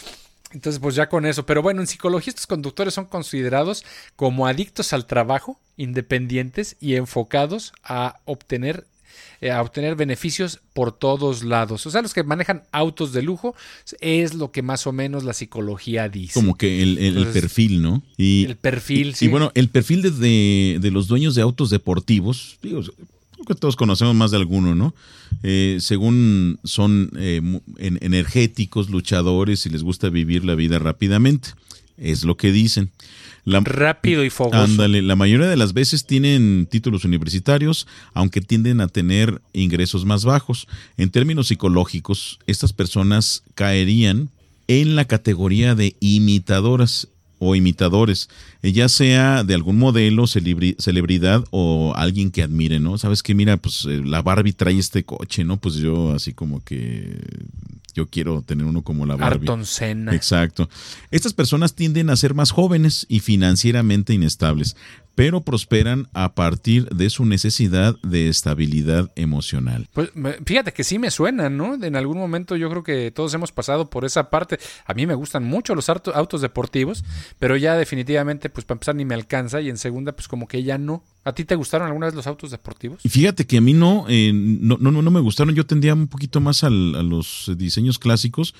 [0.53, 1.45] Entonces, pues ya con eso.
[1.45, 3.83] Pero bueno, en psicología estos conductores son considerados
[4.15, 8.85] como adictos al trabajo, independientes y enfocados a obtener
[9.41, 11.85] eh, a obtener beneficios por todos lados.
[11.85, 13.55] O sea, los que manejan autos de lujo
[13.99, 16.33] es lo que más o menos la psicología dice.
[16.33, 18.03] Como que el, perfil, ¿no?
[18.15, 19.25] Y, el perfil, sí.
[19.25, 22.81] Y bueno, el perfil de, de, los dueños de autos deportivos, digo,
[23.45, 24.93] que todos conocemos más de alguno, ¿no?
[25.43, 27.41] Eh, según son eh,
[27.77, 31.49] energéticos, luchadores y les gusta vivir la vida rápidamente.
[31.97, 32.91] Es lo que dicen.
[33.45, 34.57] Rápido y fogoso.
[34.57, 40.23] Ándale, la mayoría de las veces tienen títulos universitarios, aunque tienden a tener ingresos más
[40.23, 40.67] bajos.
[40.97, 44.29] En términos psicológicos, estas personas caerían
[44.67, 47.09] en la categoría de imitadoras
[47.39, 48.29] o imitadores,
[48.61, 52.97] eh, ya sea de algún modelo, celebridad o alguien que admire, ¿no?
[52.97, 55.57] Sabes que mira, pues eh, la Barbie trae este coche, ¿no?
[55.57, 57.19] Pues yo así como que
[57.93, 59.45] yo quiero tener uno como la Barbie.
[59.45, 60.13] Arton Senna.
[60.15, 60.69] Exacto.
[61.11, 64.75] Estas personas tienden a ser más jóvenes y financieramente inestables,
[65.15, 69.87] pero prosperan a partir de su necesidad de estabilidad emocional.
[69.93, 70.09] Pues
[70.45, 71.75] fíjate que sí me suena, ¿no?
[71.75, 74.59] En algún momento yo creo que todos hemos pasado por esa parte.
[74.85, 77.03] A mí me gustan mucho los autos deportivos,
[77.37, 80.63] pero ya definitivamente, pues para empezar ni me alcanza y en segunda, pues como que
[80.63, 81.03] ya no.
[81.25, 82.99] ¿A ti te gustaron alguna vez los autos deportivos?
[83.03, 85.55] Y fíjate que a mí no, eh, no, no, no, me gustaron.
[85.55, 88.53] Yo tendía un poquito más a los diseños clásicos.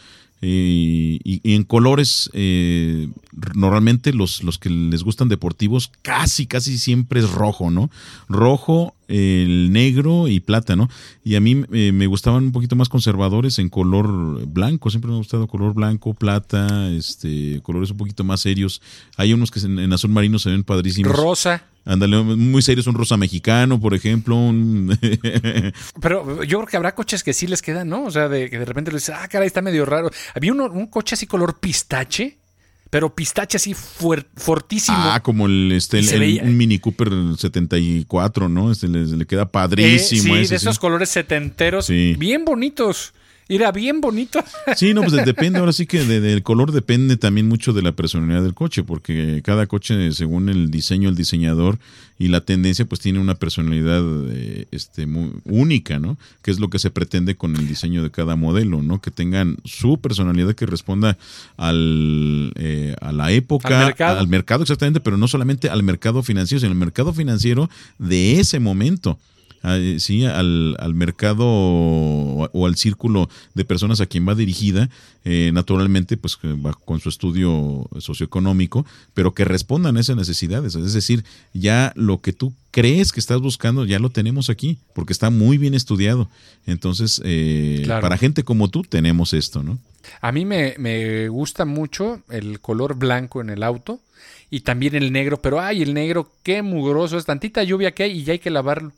[0.46, 3.08] Eh, y, en colores, eh,
[3.56, 7.90] normalmente los, los que les gustan deportivos, casi, casi siempre es rojo, ¿no?
[8.28, 10.90] Rojo, el negro y plata, ¿no?
[11.24, 15.16] Y a mí eh, me gustaban un poquito más conservadores en color blanco, siempre me
[15.16, 18.82] ha gustado color blanco, plata, este, colores un poquito más serios.
[19.16, 21.16] Hay unos que en azul marino se ven padrísimos.
[21.16, 21.64] Rosa.
[21.86, 24.36] Ándale, muy serios, un rosa mexicano, por ejemplo.
[26.02, 28.06] Pero yo creo que habrá coches que sí les quedan, ¿no?
[28.06, 30.10] O sea, de que de repente le dices, ah, caray, está medio raro.
[30.34, 32.38] Había un coche así color pistache,
[32.94, 34.96] pero pistache así fortísimo.
[35.00, 36.00] Ah, como el, este,
[36.44, 38.72] un Mini Cooper 74, ¿no?
[38.72, 40.36] Este le, queda padrísimo.
[40.36, 43.16] Eh, sí, de esos colores setenteros, bien bonitos.
[43.54, 44.44] Era bien bonito.
[44.76, 48.42] Sí, no, pues depende, ahora sí que del color depende también mucho de la personalidad
[48.42, 51.78] del coche, porque cada coche, según el diseño, el diseñador
[52.18, 54.02] y la tendencia, pues tiene una personalidad
[54.32, 56.18] eh, este, muy única, ¿no?
[56.42, 59.02] Que es lo que se pretende con el diseño de cada modelo, ¿no?
[59.02, 61.18] Que tengan su personalidad que responda
[61.58, 64.20] al, eh, a la época, al mercado.
[64.20, 68.60] al mercado exactamente, pero no solamente al mercado financiero, sino al mercado financiero de ese
[68.60, 69.20] momento
[69.98, 74.90] sí, al, al mercado o, al círculo de personas a quien va dirigida,
[75.26, 80.76] eh, naturalmente, pues va con su estudio socioeconómico, pero que respondan a esas necesidades.
[80.76, 85.14] Es decir, ya lo que tú crees que estás buscando, ya lo tenemos aquí, porque
[85.14, 86.30] está muy bien estudiado.
[86.66, 89.80] Entonces, eh, para gente como tú, tenemos esto, ¿no?
[90.20, 94.02] A mí me, me gusta mucho el color blanco en el auto
[94.50, 98.20] y también el negro, pero ay, el negro, qué mugroso es, tantita lluvia que hay
[98.20, 98.92] y ya hay que lavarlo.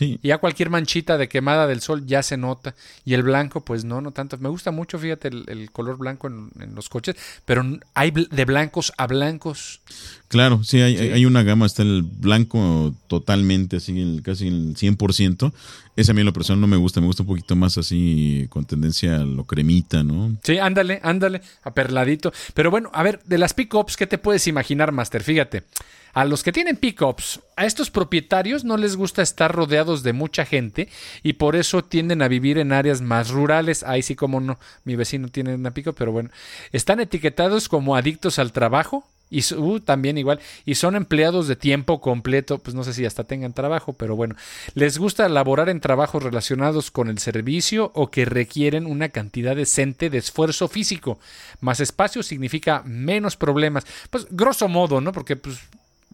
[0.00, 2.74] Y ya cualquier manchita de quemada del sol ya se nota.
[3.04, 4.38] Y el blanco, pues no, no tanto.
[4.38, 7.64] Me gusta mucho, fíjate, el, color blanco en, los coches, pero
[7.94, 9.80] hay de blancos a blancos.
[10.28, 15.52] Claro, sí, hay, hay una gama, está el blanco totalmente, así, el, casi el 100%.
[15.94, 18.46] Ese a mí en lo personal no me gusta, me gusta un poquito más así,
[18.48, 20.34] con tendencia a lo cremita, ¿no?
[20.42, 22.32] Sí, ándale, ándale, aperladito.
[22.54, 25.22] Pero bueno, a ver, de las pickups, ¿qué te puedes imaginar, Master?
[25.22, 25.64] Fíjate.
[26.12, 30.44] A los que tienen pickups, a estos propietarios no les gusta estar rodeados de mucha
[30.44, 30.88] gente
[31.22, 33.82] y por eso tienden a vivir en áreas más rurales.
[33.82, 36.30] Ahí sí como no, mi vecino tiene una pickup, pero bueno,
[36.72, 42.02] están etiquetados como adictos al trabajo, y uh, también igual, y son empleados de tiempo
[42.02, 44.36] completo, pues no sé si hasta tengan trabajo, pero bueno,
[44.74, 50.10] les gusta laborar en trabajos relacionados con el servicio o que requieren una cantidad decente
[50.10, 51.18] de esfuerzo físico.
[51.60, 53.86] Más espacio significa menos problemas.
[54.10, 55.12] Pues grosso modo, ¿no?
[55.12, 55.60] Porque pues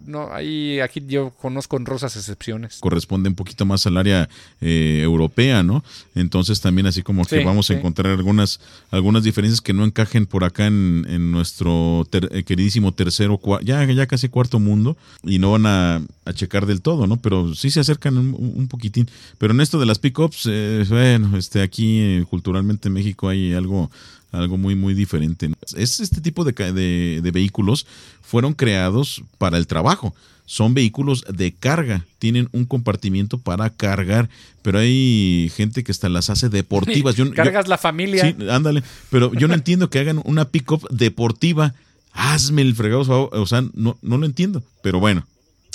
[0.05, 2.79] no, ahí aquí yo conozco en rosas excepciones.
[2.81, 4.29] Corresponde un poquito más al área
[4.61, 5.85] eh, europea, ¿no?
[6.15, 10.45] Entonces también así como que vamos a encontrar algunas, algunas diferencias que no encajen por
[10.45, 16.03] acá en, nuestro eh, queridísimo tercero, ya, ya casi cuarto mundo, y no van a,
[16.35, 17.17] checar del todo, ¿no?
[17.17, 19.09] Pero sí se acercan un, poquitín.
[19.39, 23.91] Pero en esto de las pickups, eh, bueno, este, aquí culturalmente en México hay algo
[24.33, 25.51] algo muy, muy diferente.
[25.77, 27.87] Es este tipo de, de, de vehículos
[28.23, 30.15] fueron creados para el trabajo
[30.49, 34.31] son vehículos de carga, tienen un compartimiento para cargar,
[34.63, 37.17] pero hay gente que hasta las hace deportivas.
[37.17, 38.25] Yo, Cargas la familia.
[38.25, 41.75] Sí, ándale, pero yo no entiendo que hagan una pick-up deportiva.
[42.13, 45.27] Hazme el fregado, o sea, no, no lo entiendo, pero bueno.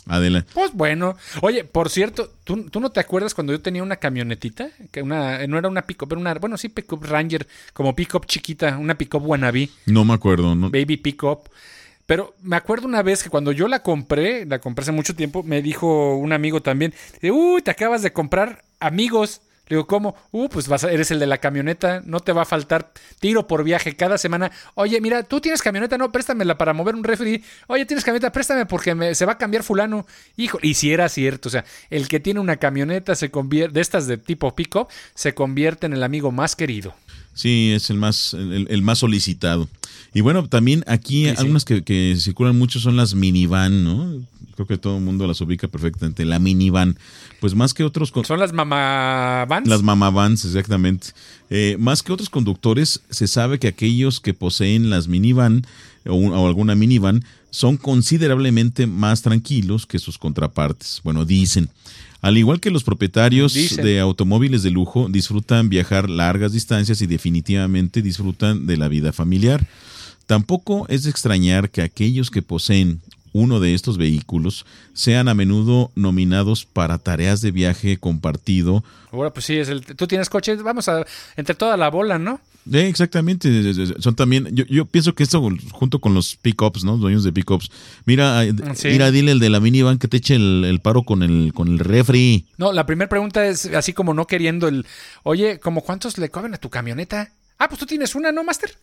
[0.08, 0.52] Adelante.
[0.54, 1.16] Pues bueno.
[1.42, 4.70] Oye, por cierto, ¿tú, ¿tú, no te acuerdas cuando yo tenía una camionetita?
[4.92, 8.78] Que una, no era una pick-up, era una, bueno, sí, pick-up Ranger, como pick-up chiquita,
[8.78, 9.70] una pick-up wannabe.
[9.86, 10.56] No me acuerdo.
[10.56, 10.70] No.
[10.70, 11.50] Baby pick-up.
[12.06, 15.42] Pero me acuerdo una vez que cuando yo la compré, la compré hace mucho tiempo,
[15.42, 19.42] me dijo un amigo también, uy, te acabas de comprar amigos.
[19.68, 20.16] Le digo, ¿cómo?
[20.32, 23.48] Uh, pues vas a, eres el de la camioneta, no te va a faltar tiro
[23.48, 24.52] por viaje cada semana.
[24.76, 27.44] Oye, mira, tú tienes camioneta, no, préstamela para mover un refri.
[27.68, 30.06] Oye, tienes camioneta, préstame porque se va a cambiar fulano.
[30.36, 33.82] Hijo, y si era cierto, o sea, el que tiene una camioneta se convierte, de
[33.82, 36.94] estas de tipo pico, se convierte en el amigo más querido.
[37.34, 39.70] Sí, es el más, el más solicitado.
[40.14, 44.22] Y bueno, también aquí sí, algunas que, que, circulan mucho son las minivan, ¿no?
[44.56, 46.26] Creo que todo el mundo las ubica perfectamente.
[46.26, 46.98] La minivan,
[47.40, 48.14] pues más que otros...
[48.24, 49.68] Son las mamavans.
[49.68, 51.08] Las mamavans, exactamente.
[51.50, 55.66] Eh, más que otros conductores, se sabe que aquellos que poseen las minivan
[56.06, 61.02] o, o alguna minivan son considerablemente más tranquilos que sus contrapartes.
[61.04, 61.70] Bueno, dicen.
[62.24, 63.84] Al igual que los propietarios Dicen.
[63.84, 69.68] de automóviles de lujo, disfrutan viajar largas distancias y definitivamente disfrutan de la vida familiar.
[70.26, 73.02] Tampoco es de extrañar que aquellos que poseen
[73.34, 78.84] uno de estos vehículos sean a menudo nominados para tareas de viaje compartido.
[79.12, 81.06] Bueno, pues sí, es el, tú tienes coche, vamos a
[81.36, 82.40] entre toda la bola, ¿no?
[82.72, 86.96] Eh, exactamente, son también, yo, yo, pienso que esto junto con los pickups, ¿no?
[86.96, 87.70] Dueños de pickups.
[88.06, 88.88] Mira, sí.
[88.88, 91.68] mira, dile el de la minivan que te eche el, el, paro con el, con
[91.68, 92.48] el refri.
[92.58, 94.86] No, la primera pregunta es así como no queriendo el,
[95.24, 97.34] oye, ¿como cuántos le caben a tu camioneta?
[97.60, 98.74] Ah, pues tú tienes una, ¿no, Master?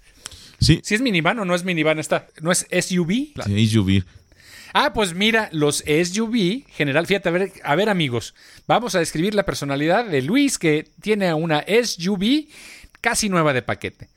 [0.60, 0.80] Sí.
[0.82, 3.32] Si es minivan o no es minivan esta, ¿no es SUV?
[3.44, 4.04] Sí, SUV.
[4.72, 8.34] Ah, pues mira, los SUV, general, fíjate, a ver, a ver amigos,
[8.68, 12.46] vamos a describir la personalidad de Luis que tiene una SUV
[13.00, 14.08] casi nueva de paquete.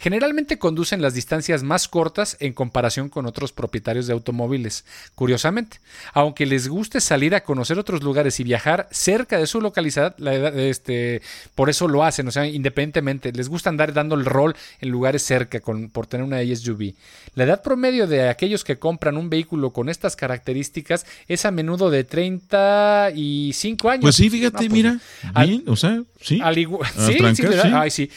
[0.00, 4.86] Generalmente conducen las distancias más cortas en comparación con otros propietarios de automóviles.
[5.14, 5.78] Curiosamente,
[6.14, 10.34] aunque les guste salir a conocer otros lugares y viajar cerca de su localidad, la
[10.34, 11.20] edad, este,
[11.54, 15.22] por eso lo hacen, o sea, independientemente, les gusta andar dando el rol en lugares
[15.22, 16.94] cerca con, por tener una SUV.
[17.34, 21.90] La edad promedio de aquellos que compran un vehículo con estas características es a menudo
[21.90, 24.02] de 35 años.
[24.02, 25.00] Pues sí, fíjate, no, pues, mira,
[25.44, 26.40] bien, o sea, sí.
[26.42, 28.10] Al igual, sí, sí, sí, Ay, sí.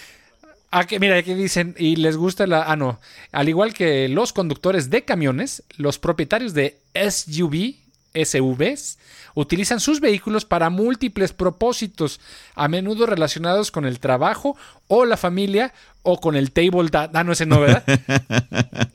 [0.76, 2.64] Aquí, mira, aquí dicen, y les gusta la.
[2.64, 3.00] Ah, no.
[3.32, 7.76] Al igual que los conductores de camiones, los propietarios de SUV,
[8.16, 8.98] SUVs,
[9.36, 12.20] utilizan sus vehículos para múltiples propósitos,
[12.56, 14.58] a menudo relacionados con el trabajo
[14.88, 16.90] o la familia o con el table.
[16.94, 17.84] Ah, no, ese no, ¿verdad?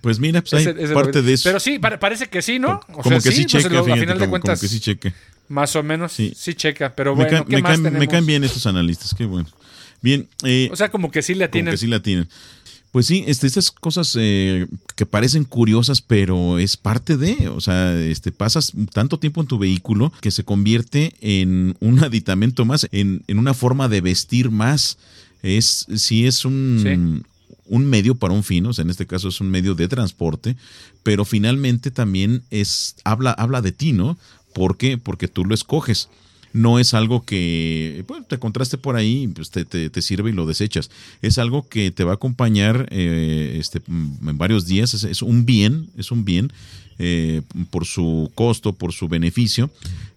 [0.00, 1.48] Pues mira, pues hay ese, ese parte de eso.
[1.48, 2.78] Pero sí, parece que sí, ¿no?
[2.92, 4.58] O como sea, que sí, checa, pues, a final como, de cuentas.
[4.58, 5.14] Como que sí cheque.
[5.48, 6.94] Más o menos, sí, sí checa.
[6.94, 9.48] Pero bueno, me, ca ¿qué me, más caen, me caen bien estos analistas, qué bueno.
[10.04, 10.28] Bien.
[10.42, 11.70] Eh, o sea, como que sí le atienen.
[11.70, 12.28] Como que sí le atienen.
[12.92, 17.98] Pues sí, este, estas cosas eh, que parecen curiosas, pero es parte de, o sea,
[17.98, 23.24] este, pasas tanto tiempo en tu vehículo que se convierte en un aditamento más, en,
[23.28, 24.98] en una forma de vestir más.
[25.42, 27.24] Es, sí es un, sí.
[27.66, 30.54] un medio para un fin, o sea, en este caso es un medio de transporte,
[31.02, 34.18] pero finalmente también es, habla, habla de ti, ¿no?
[34.52, 34.98] ¿Por qué?
[34.98, 36.10] Porque tú lo escoges
[36.54, 40.46] no es algo que pues, te contraste por ahí, pues te, te, sirve y lo
[40.46, 40.88] desechas.
[41.20, 45.88] Es algo que te va a acompañar eh, este, en varios días, es, un bien,
[45.98, 46.52] es un bien
[47.00, 49.68] eh, por su costo, por su beneficio,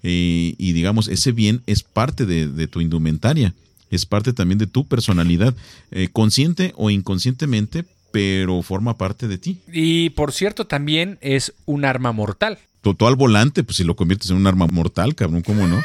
[0.04, 3.56] eh, y digamos, ese bien es parte de, de, tu indumentaria,
[3.90, 5.56] es parte también de tu personalidad,
[5.90, 9.58] eh, consciente o inconscientemente, pero forma parte de ti.
[9.74, 12.60] Y por cierto, también es un arma mortal
[12.94, 15.82] tú al volante, pues si lo conviertes en un arma mortal, cabrón, ¿cómo no?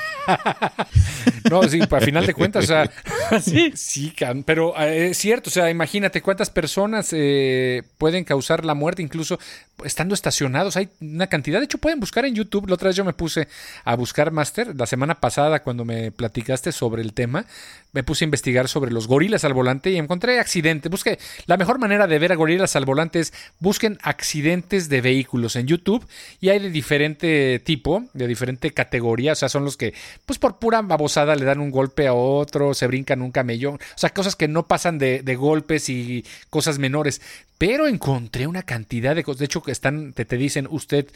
[1.51, 2.91] no, sí, a final de cuentas, o sea,
[3.43, 4.13] sí, sí,
[4.45, 9.39] pero eh, es cierto, o sea, imagínate cuántas personas eh, pueden causar la muerte, incluso
[9.85, 13.05] estando estacionados, hay una cantidad, de hecho pueden buscar en YouTube, la otra vez yo
[13.05, 13.49] me puse
[13.85, 17.47] a buscar Master, la semana pasada cuando me platicaste sobre el tema,
[17.93, 21.79] me puse a investigar sobre los gorilas al volante y encontré accidentes, busqué, la mejor
[21.79, 26.07] manera de ver a gorilas al volante es busquen accidentes de vehículos en YouTube
[26.41, 29.95] y hay de diferente tipo, de diferente categoría, o sea, son los que,
[30.27, 33.99] pues por pura babosada le dan un golpe a otro, se brincan un camellón, o
[33.99, 37.23] sea, cosas que no pasan de, de golpes y cosas menores,
[37.57, 41.07] pero encontré una cantidad de cosas, de hecho, que están, te, te dicen, usted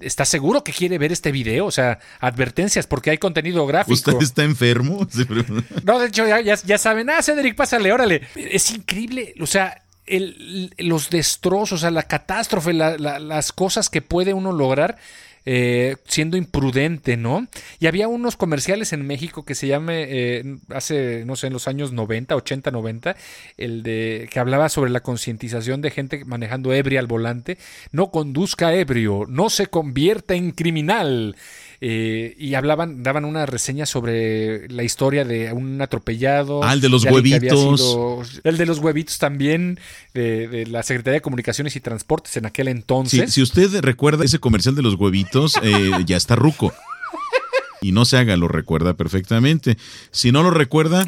[0.00, 1.66] ¿Estás seguro que quiere ver este video?
[1.66, 3.94] O sea, advertencias porque hay contenido gráfico.
[3.94, 5.04] ¿Usted está enfermo?
[5.84, 7.10] no, de hecho, ya, ya, saben.
[7.10, 8.22] Ah, Cedric, pásale, órale.
[8.36, 9.34] Es increíble.
[9.40, 9.82] O sea,
[10.78, 14.98] los destrozos, o sea, la catástrofe, las cosas que puede uno lograr
[15.50, 17.48] eh, siendo imprudente, ¿no?
[17.78, 21.66] Y había unos comerciales en México que se llame, eh, hace, no sé, en los
[21.68, 23.16] años 90, 80, 90,
[23.56, 27.56] el de que hablaba sobre la concientización de gente manejando ebria al volante.
[27.92, 31.34] No conduzca ebrio, no se convierta en criminal.
[31.80, 36.64] Eh, y hablaban, daban una reseña sobre la historia de un atropellado.
[36.64, 38.40] Ah, el de los huevitos.
[38.42, 39.78] el de los huevitos también,
[40.12, 43.32] de, la Secretaría de Comunicaciones y Transportes en aquel entonces.
[43.32, 46.72] si usted recuerda ese comercial de los huevitos, eh, ya está ruco.
[47.80, 49.78] Y no se haga, lo recuerda perfectamente.
[50.10, 51.06] Si no lo recuerda,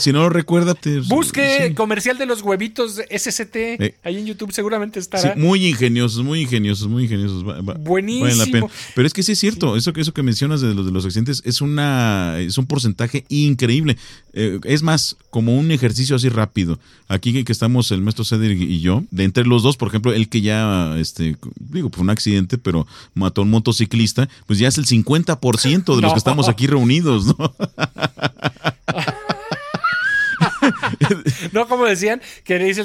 [0.00, 3.56] si no lo recuerda, te, busque comercial de los huevitos SCT.
[3.56, 3.94] Eh.
[4.02, 5.34] ahí en YouTube seguramente estará.
[5.36, 7.44] muy ingeniosos, muy ingeniosos, muy ingeniosos.
[7.80, 8.70] Buenísimo.
[8.94, 11.42] Pero es que sí es cierto, eso, eso que mencionas de los de los accidentes
[11.44, 13.96] es una es un porcentaje increíble.
[14.34, 16.78] Eh, es más, como un ejercicio así rápido.
[17.08, 20.28] Aquí que estamos el maestro Cedric y yo, de entre los dos, por ejemplo, el
[20.28, 24.78] que ya, este, digo, fue un accidente, pero mató a un motociclista, pues ya es
[24.78, 27.36] el 50% de los que estamos aquí reunidos, ¿no?
[31.52, 32.82] no, como decían, que dice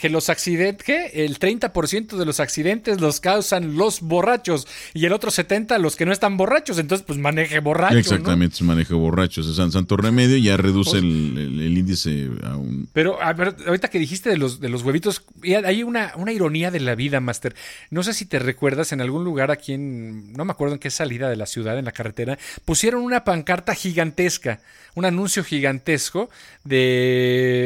[0.00, 5.12] que los accidentes, que el 30% de los accidentes los causan los borrachos y el
[5.12, 6.78] otro 70% los que no están borrachos.
[6.78, 7.98] Entonces, pues maneje borracho.
[7.98, 9.46] Exactamente, maneje borrachos.
[9.46, 12.88] Es santo remedio y ya reduce pues el, índice a un.
[12.92, 15.24] Pero, a ver, ahorita que dijiste de los, de los huevitos,
[15.64, 17.54] hay una, una ironía de la vida, Master.
[17.90, 20.32] No sé si te recuerdas en algún lugar aquí en.
[20.32, 23.74] No me acuerdo en qué salida de la ciudad, en la carretera, pusieron una pancarta
[23.74, 24.60] gigantesca,
[24.94, 26.30] un anuncio gigantesco
[26.64, 27.57] de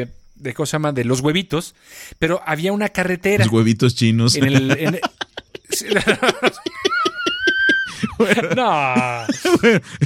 [0.43, 1.75] de cosa llama de los huevitos,
[2.19, 3.45] pero había una carretera.
[3.45, 4.35] Los huevitos chinos.
[4.35, 4.69] En el,
[8.57, 8.95] no.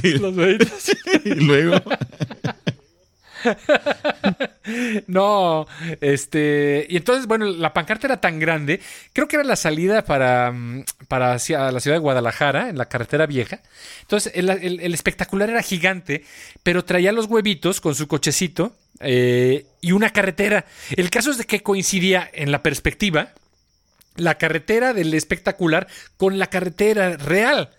[0.03, 0.91] los huevitos.
[1.25, 1.81] y luego.
[5.07, 5.67] no,
[6.01, 8.81] este, y entonces, bueno, la pancarta era tan grande,
[9.13, 10.53] creo que era la salida para,
[11.07, 13.61] para hacia la ciudad de Guadalajara, en la carretera vieja.
[14.01, 16.23] Entonces, el, espectacular era gigante,
[16.63, 20.65] pero traía los huevitos con su cochecito eh, y una carretera.
[20.95, 23.33] El caso es de que coincidía en la perspectiva
[24.15, 25.87] la carretera del espectacular
[26.17, 27.71] con la carretera real.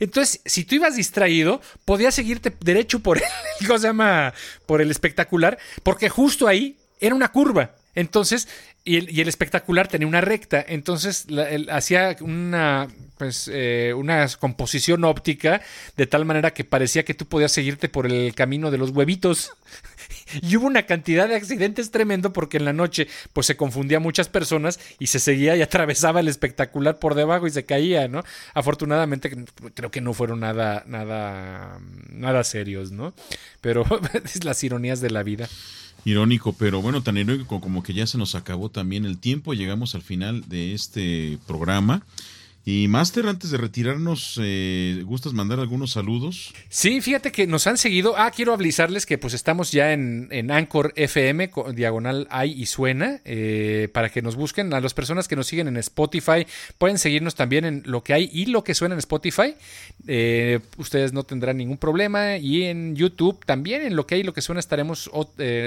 [0.00, 3.24] Entonces, si tú ibas distraído, podías seguirte derecho por el,
[3.66, 4.34] ¿cómo se llama?
[4.66, 7.74] Por el espectacular, porque justo ahí era una curva.
[7.94, 8.48] Entonces,
[8.84, 10.64] y el, espectacular tenía una recta.
[10.66, 11.26] Entonces,
[11.70, 12.88] hacía una,
[13.18, 15.60] pues, eh, una composición óptica
[15.96, 19.52] de tal manera que parecía que tú podías seguirte por el camino de los huevitos.
[20.42, 24.28] y hubo una cantidad de accidentes tremendo porque en la noche pues se confundía muchas
[24.28, 28.22] personas y se seguía y atravesaba el espectacular por debajo y se caía, ¿no?
[28.54, 29.30] Afortunadamente
[29.74, 31.78] creo que no fueron nada nada
[32.10, 33.14] nada serios, ¿no?
[33.60, 33.84] Pero
[34.24, 35.48] es las ironías de la vida.
[36.04, 39.94] Irónico, pero bueno, tan irónico como que ya se nos acabó también el tiempo, llegamos
[39.94, 42.02] al final de este programa.
[42.70, 46.52] Y Master, antes de retirarnos, eh, ¿gustas mandar algunos saludos?
[46.68, 48.12] Sí, fíjate que nos han seguido.
[48.18, 53.22] Ah, quiero avisarles que pues estamos ya en, en Anchor FM, diagonal hay y suena,
[53.24, 54.74] eh, para que nos busquen.
[54.74, 56.46] A las personas que nos siguen en Spotify,
[56.76, 59.54] pueden seguirnos también en lo que hay y lo que suena en Spotify.
[60.06, 62.36] Eh, ustedes no tendrán ningún problema.
[62.36, 65.10] Y en YouTube también, en lo que hay y lo que suena, estaremos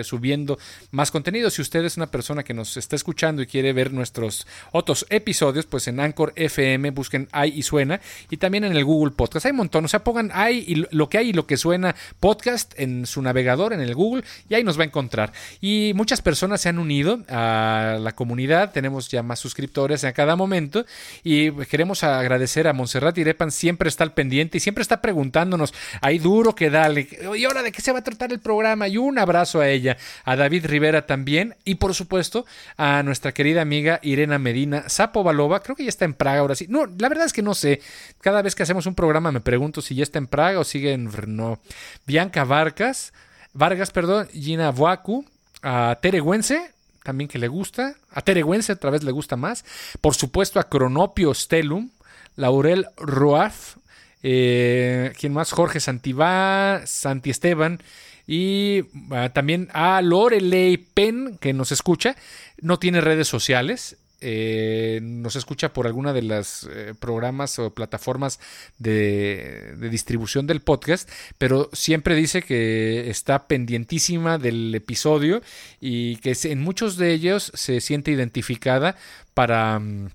[0.04, 0.60] subiendo
[0.92, 1.50] más contenido.
[1.50, 5.66] Si usted es una persona que nos está escuchando y quiere ver nuestros otros episodios,
[5.66, 8.02] pues en Anchor FM busquen hay y suena.
[8.30, 9.46] Y también en el Google Podcast.
[9.46, 9.86] Hay un montón.
[9.86, 13.22] O sea, pongan hay y lo que hay y lo que suena podcast en su
[13.22, 15.32] navegador, en el Google, y ahí nos va a encontrar.
[15.60, 18.72] Y muchas personas se han unido a la comunidad.
[18.72, 20.86] Tenemos ya más suscriptores a cada momento.
[21.24, 23.52] Y queremos agradecer a Montserrat Irepan.
[23.52, 25.74] Siempre está al pendiente y siempre está preguntándonos.
[26.02, 27.08] Hay duro que dale.
[27.38, 28.88] ¿Y ahora de qué se va a tratar el programa?
[28.88, 29.98] Y un abrazo a ella.
[30.26, 31.56] A David Rivera también.
[31.66, 32.46] Y por supuesto
[32.78, 35.62] a nuestra querida amiga Irena Medina Zapovalova.
[35.62, 36.66] Creo que ya está en Praga ahora sí.
[36.70, 37.82] No, la verdad es que no sé.
[38.22, 40.94] Cada vez que hacemos un programa me pregunto si ya está en Praga o sigue
[40.94, 41.60] en no.
[42.06, 43.14] Bianca Vargas,
[43.54, 45.26] Vargas, perdón, Gina Vuacu,
[45.62, 46.72] a Teregüense,
[47.04, 47.96] también que le gusta.
[48.12, 49.66] A Teregüense otra vez le gusta más.
[50.00, 51.90] Por supuesto a Cronopio Stelum,
[52.36, 53.78] Laurel Roaf,
[54.24, 55.52] eh, ¿quién más?
[55.52, 57.82] Jorge Santibá, Santi Esteban.
[58.28, 62.16] Y ah, también a Lorelei Pen, que nos escucha.
[62.62, 63.98] No tiene redes sociales.
[64.22, 68.40] Eh, nos escucha por alguna de las eh, programas o plataformas
[68.78, 71.10] de, distribución del podcast,
[71.40, 75.42] pero siempre dice que está pendientísima del episodio
[75.80, 78.96] y que en muchos de ellos se siente identificada
[79.34, 79.80] para...
[79.80, 80.10] Mm,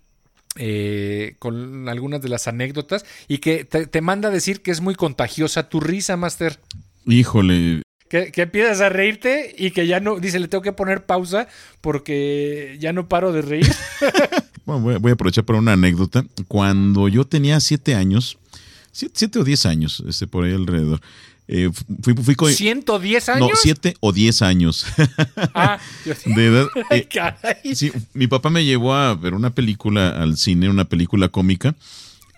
[0.58, 4.80] eh, con algunas de las anécdotas y que te, te manda a decir que es
[4.80, 6.58] muy contagiosa tu risa, Master.
[7.04, 11.04] Híjole, Que, que empiezas a reírte y que ya no, dice, le tengo que poner
[11.04, 11.48] pausa
[11.80, 13.66] porque ya no paro de reír.
[14.66, 16.24] Bueno, voy, a- voy a aprovechar para una anécdota.
[16.48, 18.36] Cuando yo tenía siete años,
[18.90, 21.00] siete, siete o diez años, este, por ahí alrededor,
[21.46, 21.70] eh,
[22.02, 22.52] fui, fui con...
[22.52, 23.48] 110 años.
[23.48, 24.84] No, siete o diez años
[25.54, 25.78] Ah,
[26.24, 26.66] de edad.
[26.90, 27.76] Ay, Eh, caray.
[27.76, 31.76] sí, mi papá me llevó a ver una película al cine, una película cómica.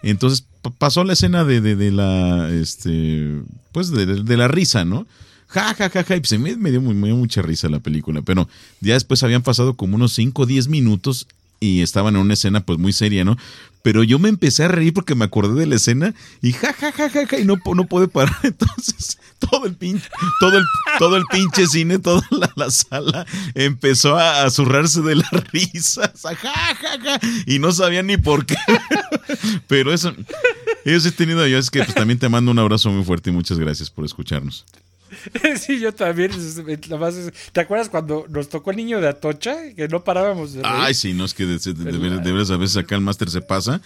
[0.02, 3.40] Entonces pa- pasó la escena de, de, de la, este,
[3.72, 5.06] pues de la risa, ¿no?
[5.48, 6.16] Ja, ja, ja, ja.
[6.16, 8.22] Y pues me, dio, me mucha risa la película.
[8.22, 8.48] Pero
[8.80, 11.26] ya después habían pasado como unos 5 o 10 minutos
[11.60, 13.36] y estaban en una escena pues muy seria, ¿no?
[13.82, 16.92] Pero yo me empecé a reír porque me acordé de la escena y ja, ja,
[16.92, 18.36] ja, ja, ja, y no, no pude parar.
[18.42, 20.08] Entonces, todo el pinche,
[20.40, 20.64] todo el,
[20.98, 26.20] todo el pinche cine, toda la, la sala empezó a, a zurrarse de las risas.
[26.22, 28.56] Ja, ja, ja, y no sabía ni por qué.
[29.68, 30.14] Pero eso,
[30.84, 31.58] eso he tenido yo.
[31.58, 34.66] Es que pues, también te mando un abrazo muy fuerte y muchas gracias por escucharnos.
[35.58, 36.30] Sí, yo también.
[37.52, 39.56] ¿Te acuerdas cuando nos tocó el niño de Atocha?
[39.74, 40.74] Que no parábamos de reír.
[40.78, 43.00] Ay, sí, no es que de, de- de- Pero- de veras a veces acá el
[43.00, 43.80] máster se pasa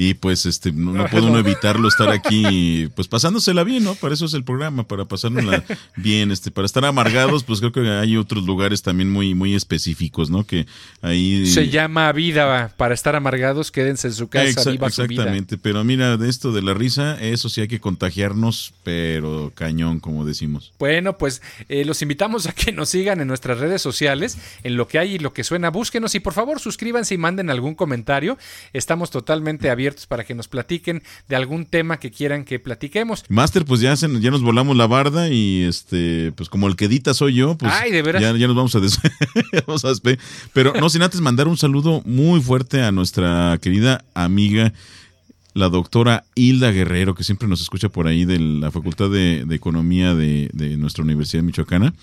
[0.00, 3.96] y pues este no, no puede uno evitarlo estar aquí pues pasándosela bien, ¿no?
[3.96, 5.64] Para eso es el programa, para pasárnosla
[5.96, 10.30] bien, este, para estar amargados, pues creo que hay otros lugares también muy muy específicos,
[10.30, 10.46] ¿no?
[10.46, 10.66] Que
[11.02, 12.72] ahí Se llama vida.
[12.76, 15.22] Para estar amargados, quédense en su casa, Exa- viva su vida.
[15.24, 19.98] exactamente, pero mira, de esto de la risa, eso sí hay que contagiarnos, pero cañón,
[19.98, 20.72] como decimos.
[20.78, 24.86] Bueno, pues eh, los invitamos a que nos sigan en nuestras redes sociales, en lo
[24.86, 25.70] que hay y lo que suena.
[25.70, 28.38] Búsquenos y por favor suscríbanse y manden algún comentario.
[28.72, 33.24] Estamos totalmente abiertos para que nos platiquen de algún tema que quieran que platiquemos.
[33.28, 36.86] Master, pues ya, se- ya nos volamos la barda y este, pues como el que
[36.86, 38.22] edita soy yo, pues Ay, ¿de veras?
[38.22, 38.98] Ya, ya nos vamos a, des-
[39.66, 40.18] vamos a despedir.
[40.52, 44.72] Pero no sin antes mandar un saludo muy fuerte a nuestra querida amiga,
[45.54, 49.54] la doctora Hilda Guerrero, que siempre nos escucha por ahí de la Facultad de, de
[49.56, 51.94] Economía de, de nuestra Universidad Michoacana.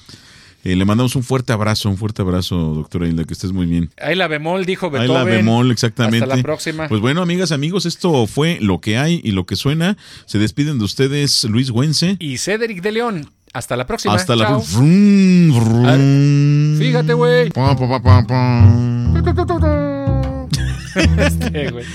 [0.65, 3.91] Eh, le mandamos un fuerte abrazo, un fuerte abrazo, doctora Hilda, que estés muy bien.
[4.01, 5.13] Ahí la bemol, dijo Ahí Beethoven.
[5.13, 6.23] la bemol, exactamente.
[6.23, 6.87] Hasta la próxima.
[6.87, 9.95] Pues bueno, amigas, amigos, esto fue lo que hay y lo que suena.
[10.25, 12.15] Se despiden de ustedes Luis Güense.
[12.17, 13.29] Y Cedric de León.
[13.53, 14.15] Hasta la próxima.
[14.15, 14.57] Hasta la.
[14.57, 16.79] Vrum, vrum.
[16.79, 17.49] Fíjate, güey.
[21.17, 21.85] Este, güey.